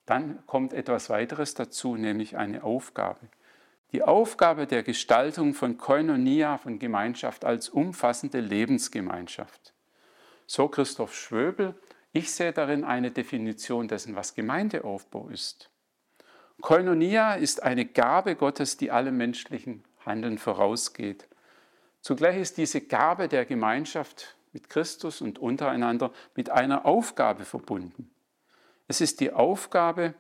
dann 0.06 0.46
kommt 0.46 0.74
etwas 0.74 1.10
weiteres 1.10 1.54
dazu, 1.54 1.96
nämlich 1.96 2.38
eine 2.38 2.64
Aufgabe. 2.64 3.28
Die 3.92 4.04
Aufgabe 4.04 4.68
der 4.68 4.84
Gestaltung 4.84 5.54
von 5.54 5.78
Koinonia, 5.78 6.58
von 6.58 6.80
Gemeinschaft 6.80 7.46
als 7.46 7.70
umfassende 7.70 8.40
Lebensgemeinschaft. 8.40 9.74
So 10.48 10.68
Christoph 10.68 11.16
Schwöbel, 11.16 11.76
ich 12.12 12.32
sehe 12.32 12.54
darin 12.54 12.84
eine 12.84 13.12
Definition 13.12 13.88
dessen, 13.88 14.16
was 14.16 14.36
Gemeindeaufbau 14.36 15.30
ist. 15.30 15.70
Koinonia 16.62 17.36
ist 17.36 17.64
eine 17.64 17.86
Gabe 17.86 18.36
Gottes, 18.36 18.78
die 18.78 18.92
allem 18.92 19.18
menschlichen 19.18 19.84
Handeln 20.06 20.38
vorausgeht. 20.38 21.28
Zugleich 22.02 22.38
ist 22.38 22.58
diese 22.58 22.82
Gabe 22.82 23.28
der 23.28 23.46
Gemeinschaft 23.46 24.36
mit 24.54 24.70
Christus 24.70 25.22
und 25.22 25.40
untereinander 25.40 26.12
mit 26.36 26.50
einer 26.50 26.86
Aufgabe 26.86 27.44
verbunden. 27.44 28.10
Es 28.88 29.02
ist 29.02 29.20
die 29.20 29.32
Aufgabe, 29.32 30.14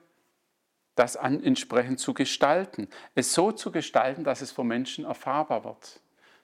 das 0.95 1.15
entsprechend 1.15 1.99
zu 1.99 2.13
gestalten, 2.13 2.87
es 3.15 3.33
so 3.33 3.51
zu 3.51 3.71
gestalten, 3.71 4.23
dass 4.23 4.41
es 4.41 4.51
für 4.51 4.63
Menschen 4.63 5.05
erfahrbar 5.05 5.65
wird. 5.65 5.99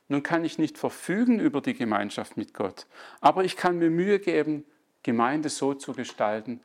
Nun 0.07 0.23
kann 0.23 0.43
ich 0.43 0.57
nicht 0.57 0.77
verfügen 0.77 1.39
über 1.39 1.61
die 1.61 1.73
Gemeinschaft 1.73 2.35
mit 2.35 2.53
Gott, 2.53 2.85
aber 3.21 3.45
ich 3.45 3.55
kann 3.55 3.77
mir 3.77 3.89
Mühe 3.89 4.19
geben, 4.19 4.65
Gemeinde 5.03 5.49
so 5.49 5.73
zu 5.73 5.93
gestalten, 5.93 6.61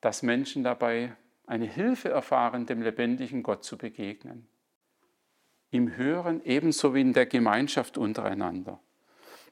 dass 0.00 0.22
Menschen 0.22 0.62
dabei 0.64 1.16
eine 1.46 1.64
Hilfe 1.64 2.10
erfahren, 2.10 2.66
dem 2.66 2.82
lebendigen 2.82 3.42
Gott 3.42 3.64
zu 3.64 3.76
begegnen. 3.76 4.46
Im 5.70 5.96
Hören 5.96 6.42
ebenso 6.44 6.94
wie 6.94 7.00
in 7.00 7.12
der 7.12 7.26
Gemeinschaft 7.26 7.96
untereinander. 7.98 8.80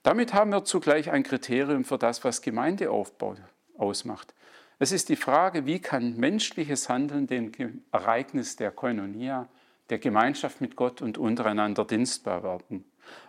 Damit 0.02 0.34
haben 0.34 0.50
wir 0.50 0.64
zugleich 0.64 1.10
ein 1.10 1.22
Kriterium 1.22 1.84
für 1.84 1.98
das, 1.98 2.22
was 2.24 2.42
Gemeindeaufbau 2.42 3.36
ausmacht. 3.76 4.34
Es 4.78 4.92
ist 4.92 5.08
die 5.08 5.16
Frage, 5.16 5.66
wie 5.66 5.80
kann 5.80 6.16
menschliches 6.16 6.88
Handeln 6.88 7.26
dem 7.26 7.50
Ereignis 7.90 8.54
der 8.56 8.70
Koinonia, 8.70 9.48
der 9.90 9.98
Gemeinschaft 9.98 10.60
mit 10.60 10.76
Gott 10.76 11.02
und 11.02 11.18
untereinander 11.18 11.84
dienstbar 11.84 12.44
werden? 12.44 12.84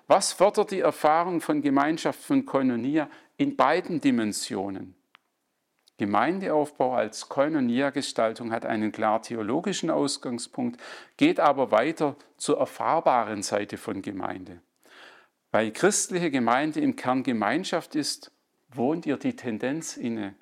Was 0.08 0.34
fördert 0.34 0.72
die 0.72 0.82
Erfahrung 0.82 1.42
von 1.42 1.62
Gemeinschaft 1.62 2.22
von 2.22 2.46
Koinonia 2.46 3.10
in 3.38 3.56
beiden 3.56 4.00
Dimensionen? 4.00 4.96
Gemeindeaufbau 5.98 6.96
als 6.96 7.28
Koinonia-Gestaltung 7.28 8.52
hat 8.52 8.66
einen 8.66 8.92
klar 8.92 9.22
theologischen 9.22 9.90
Ausgangspunkt, 9.90 10.80
geht 11.18 11.40
aber 11.40 11.72
weiter 11.72 12.16
zur 12.38 12.60
erfahrbaren 12.60 13.44
Seite 13.44 13.78
von 13.78 14.02
Gemeinde. 14.02 14.62
Weil 15.52 15.72
christliche 15.72 16.32
Gemeinde 16.32 16.80
im 16.80 16.96
Kern 16.96 17.24
Gemeinschaft 17.24 17.96
ist, 17.96 18.32
wohnt 18.70 19.06
ihr 19.08 19.18
die 19.18 19.36
Tendenz 19.36 19.98
inne, 19.98 20.36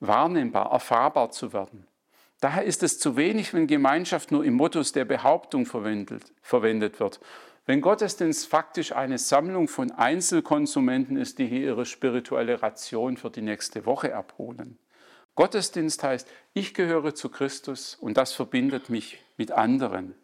wahrnehmbar, 0.00 0.72
erfahrbar 0.72 1.30
zu 1.30 1.52
werden. 1.52 1.86
Daher 2.40 2.64
ist 2.64 2.82
es 2.82 2.98
zu 2.98 3.16
wenig, 3.16 3.52
wenn 3.52 3.66
Gemeinschaft 3.66 4.30
nur 4.30 4.44
im 4.44 4.54
Modus 4.54 4.92
der 4.92 5.04
Behauptung 5.04 5.66
verwendet, 5.66 6.32
verwendet 6.40 7.00
wird. 7.00 7.20
Wenn 7.66 7.80
Gottesdienst 7.80 8.46
faktisch 8.46 8.92
eine 8.92 9.18
Sammlung 9.18 9.68
von 9.68 9.90
Einzelkonsumenten 9.90 11.16
ist, 11.16 11.38
die 11.38 11.46
hier 11.46 11.60
ihre 11.60 11.84
spirituelle 11.84 12.62
Ration 12.62 13.16
für 13.16 13.30
die 13.30 13.42
nächste 13.42 13.84
Woche 13.84 14.14
abholen. 14.14 14.78
Gottesdienst 15.34 16.02
heißt, 16.02 16.26
ich 16.54 16.74
gehöre 16.74 17.14
zu 17.14 17.28
Christus 17.28 17.94
und 17.94 18.16
das 18.16 18.32
verbindet 18.32 18.88
mich 18.88 19.22
mit 19.36 19.52
anderen. 19.52 20.14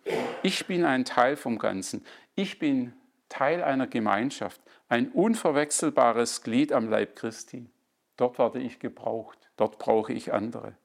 Ich 0.42 0.66
bin 0.66 0.84
ein 0.84 1.04
Teil 1.04 1.36
vom 1.36 1.58
Ganzen. 1.58 2.04
Ich 2.34 2.58
bin 2.58 2.94
Teil 3.28 3.62
einer 3.62 3.86
Gemeinschaft, 3.86 4.60
ein 4.88 5.10
unverwechselbares 5.10 6.42
Glied 6.42 6.72
am 6.72 6.88
Leib 6.88 7.16
Christi. 7.16 7.66
Dort 8.16 8.38
werde 8.38 8.60
ich 8.60 8.78
gebraucht, 8.78 9.38
dort 9.56 9.78
brauche 9.78 10.12
ich 10.12 10.32
andere. 10.32 10.76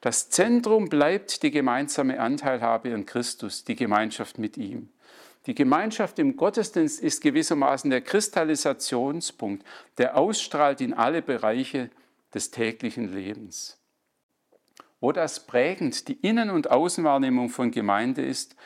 Das 0.00 0.30
Zentrum 0.30 0.88
bleibt 0.88 1.42
die 1.42 1.50
gemeinsame 1.50 2.20
Anteilhabe 2.20 2.94
an 2.94 3.06
Christus, 3.06 3.64
die 3.64 3.76
Gemeinschaft 3.76 4.38
mit 4.38 4.56
ihm. 4.56 4.90
Die 5.46 5.54
Gemeinschaft 5.54 6.18
im 6.18 6.36
Gottesdienst 6.36 7.00
ist 7.00 7.22
gewissermaßen 7.22 7.90
der 7.90 8.00
Kristallisationspunkt, 8.00 9.64
der 9.98 10.16
ausstrahlt 10.16 10.80
in 10.80 10.92
alle 10.92 11.22
Bereiche 11.22 11.90
des 12.34 12.50
täglichen 12.50 13.12
Lebens. 13.12 13.78
Wo 14.98 15.12
das 15.12 15.46
prägend 15.46 16.08
die 16.08 16.14
Innen- 16.14 16.50
und 16.50 16.70
Außenwahrnehmung 16.70 17.48
von 17.48 17.70
Gemeinde 17.70 18.24
ist, 18.24 18.56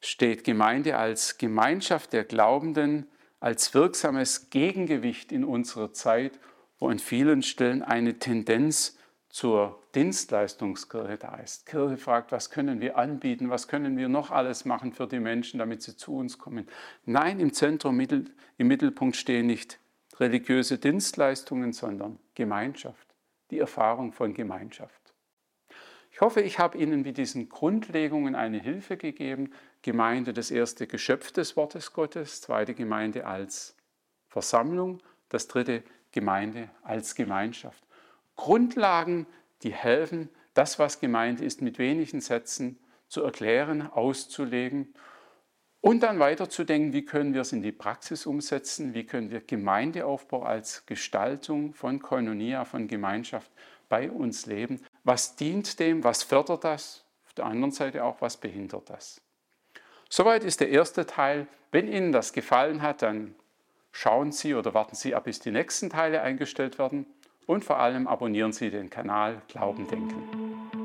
steht 0.00 0.42
Gemeinde 0.42 0.96
als 0.96 1.38
Gemeinschaft 1.38 2.12
der 2.12 2.24
Glaubenden, 2.24 3.06
als 3.38 3.72
wirksames 3.74 4.50
Gegengewicht 4.50 5.30
in 5.30 5.44
unserer 5.44 5.92
Zeit, 5.92 6.38
wo 6.80 6.88
an 6.88 6.98
vielen 6.98 7.42
Stellen 7.42 7.82
eine 7.82 8.18
Tendenz 8.18 8.98
zur 9.28 9.80
Dienstleistungskirche 9.94 11.16
da 11.16 11.36
ist. 11.36 11.66
Kirche 11.66 11.96
fragt, 11.96 12.32
was 12.32 12.50
können 12.50 12.80
wir 12.80 12.98
anbieten, 12.98 13.48
was 13.48 13.68
können 13.68 13.96
wir 13.96 14.08
noch 14.08 14.30
alles 14.32 14.64
machen 14.64 14.92
für 14.92 15.06
die 15.06 15.20
Menschen, 15.20 15.58
damit 15.58 15.82
sie 15.82 15.96
zu 15.96 16.16
uns 16.16 16.38
kommen. 16.38 16.66
Nein, 17.04 17.38
im 17.38 17.52
Zentrum, 17.52 18.00
im 18.00 18.66
Mittelpunkt 18.66 19.16
stehen 19.16 19.46
nicht 19.46 19.78
religiöse 20.18 20.78
Dienstleistungen, 20.78 21.72
sondern 21.72 22.18
Gemeinschaft, 22.34 23.06
die 23.50 23.58
Erfahrung 23.58 24.12
von 24.12 24.34
Gemeinschaft. 24.34 25.00
Ich 26.12 26.20
hoffe, 26.20 26.40
ich 26.40 26.58
habe 26.58 26.76
Ihnen 26.76 27.02
mit 27.02 27.16
diesen 27.16 27.48
Grundlegungen 27.48 28.34
eine 28.34 28.58
Hilfe 28.58 28.96
gegeben. 28.96 29.52
Gemeinde, 29.82 30.32
das 30.32 30.50
erste 30.50 30.86
Geschöpf 30.86 31.30
des 31.30 31.56
Wortes 31.56 31.92
Gottes, 31.92 32.40
zweite 32.40 32.74
Gemeinde 32.74 33.26
als 33.26 33.76
Versammlung, 34.28 35.00
das 35.28 35.46
dritte 35.46 35.84
Gemeinde 36.12 36.70
als 36.82 37.14
Gemeinschaft. 37.14 37.84
Grundlagen, 38.36 39.26
die 39.62 39.72
helfen, 39.72 40.28
das, 40.54 40.78
was 40.78 41.00
gemeint 41.00 41.40
ist, 41.40 41.62
mit 41.62 41.78
wenigen 41.78 42.20
Sätzen 42.20 42.78
zu 43.08 43.22
erklären, 43.22 43.90
auszulegen 43.90 44.94
und 45.80 46.02
dann 46.02 46.18
weiterzudenken, 46.18 46.92
wie 46.92 47.04
können 47.04 47.32
wir 47.32 47.40
es 47.40 47.52
in 47.52 47.62
die 47.62 47.72
Praxis 47.72 48.26
umsetzen, 48.26 48.92
wie 48.92 49.04
können 49.04 49.30
wir 49.30 49.40
Gemeindeaufbau 49.40 50.42
als 50.42 50.84
Gestaltung 50.84 51.72
von 51.72 52.00
Koinonia, 52.00 52.66
von 52.66 52.86
Gemeinschaft 52.86 53.50
bei 53.88 54.10
uns 54.10 54.44
leben. 54.44 54.80
Was 55.04 55.36
dient 55.36 55.80
dem, 55.80 56.04
was 56.04 56.22
fördert 56.22 56.64
das? 56.64 57.06
Auf 57.24 57.32
der 57.32 57.46
anderen 57.46 57.72
Seite 57.72 58.04
auch, 58.04 58.20
was 58.20 58.36
behindert 58.36 58.90
das? 58.90 59.22
Soweit 60.10 60.44
ist 60.44 60.60
der 60.60 60.68
erste 60.68 61.06
Teil. 61.06 61.46
Wenn 61.72 61.88
Ihnen 61.88 62.12
das 62.12 62.32
gefallen 62.32 62.82
hat, 62.82 63.00
dann 63.00 63.34
schauen 63.92 64.32
Sie 64.32 64.54
oder 64.54 64.74
warten 64.74 64.94
Sie 64.94 65.14
ab, 65.14 65.24
bis 65.24 65.40
die 65.40 65.50
nächsten 65.50 65.90
Teile 65.90 66.22
eingestellt 66.22 66.78
werden 66.78 67.06
und 67.46 67.64
vor 67.64 67.78
allem 67.78 68.06
abonnieren 68.06 68.52
Sie 68.52 68.70
den 68.70 68.90
Kanal 68.90 69.42
Glauben 69.48 69.86
denken. 69.88 70.79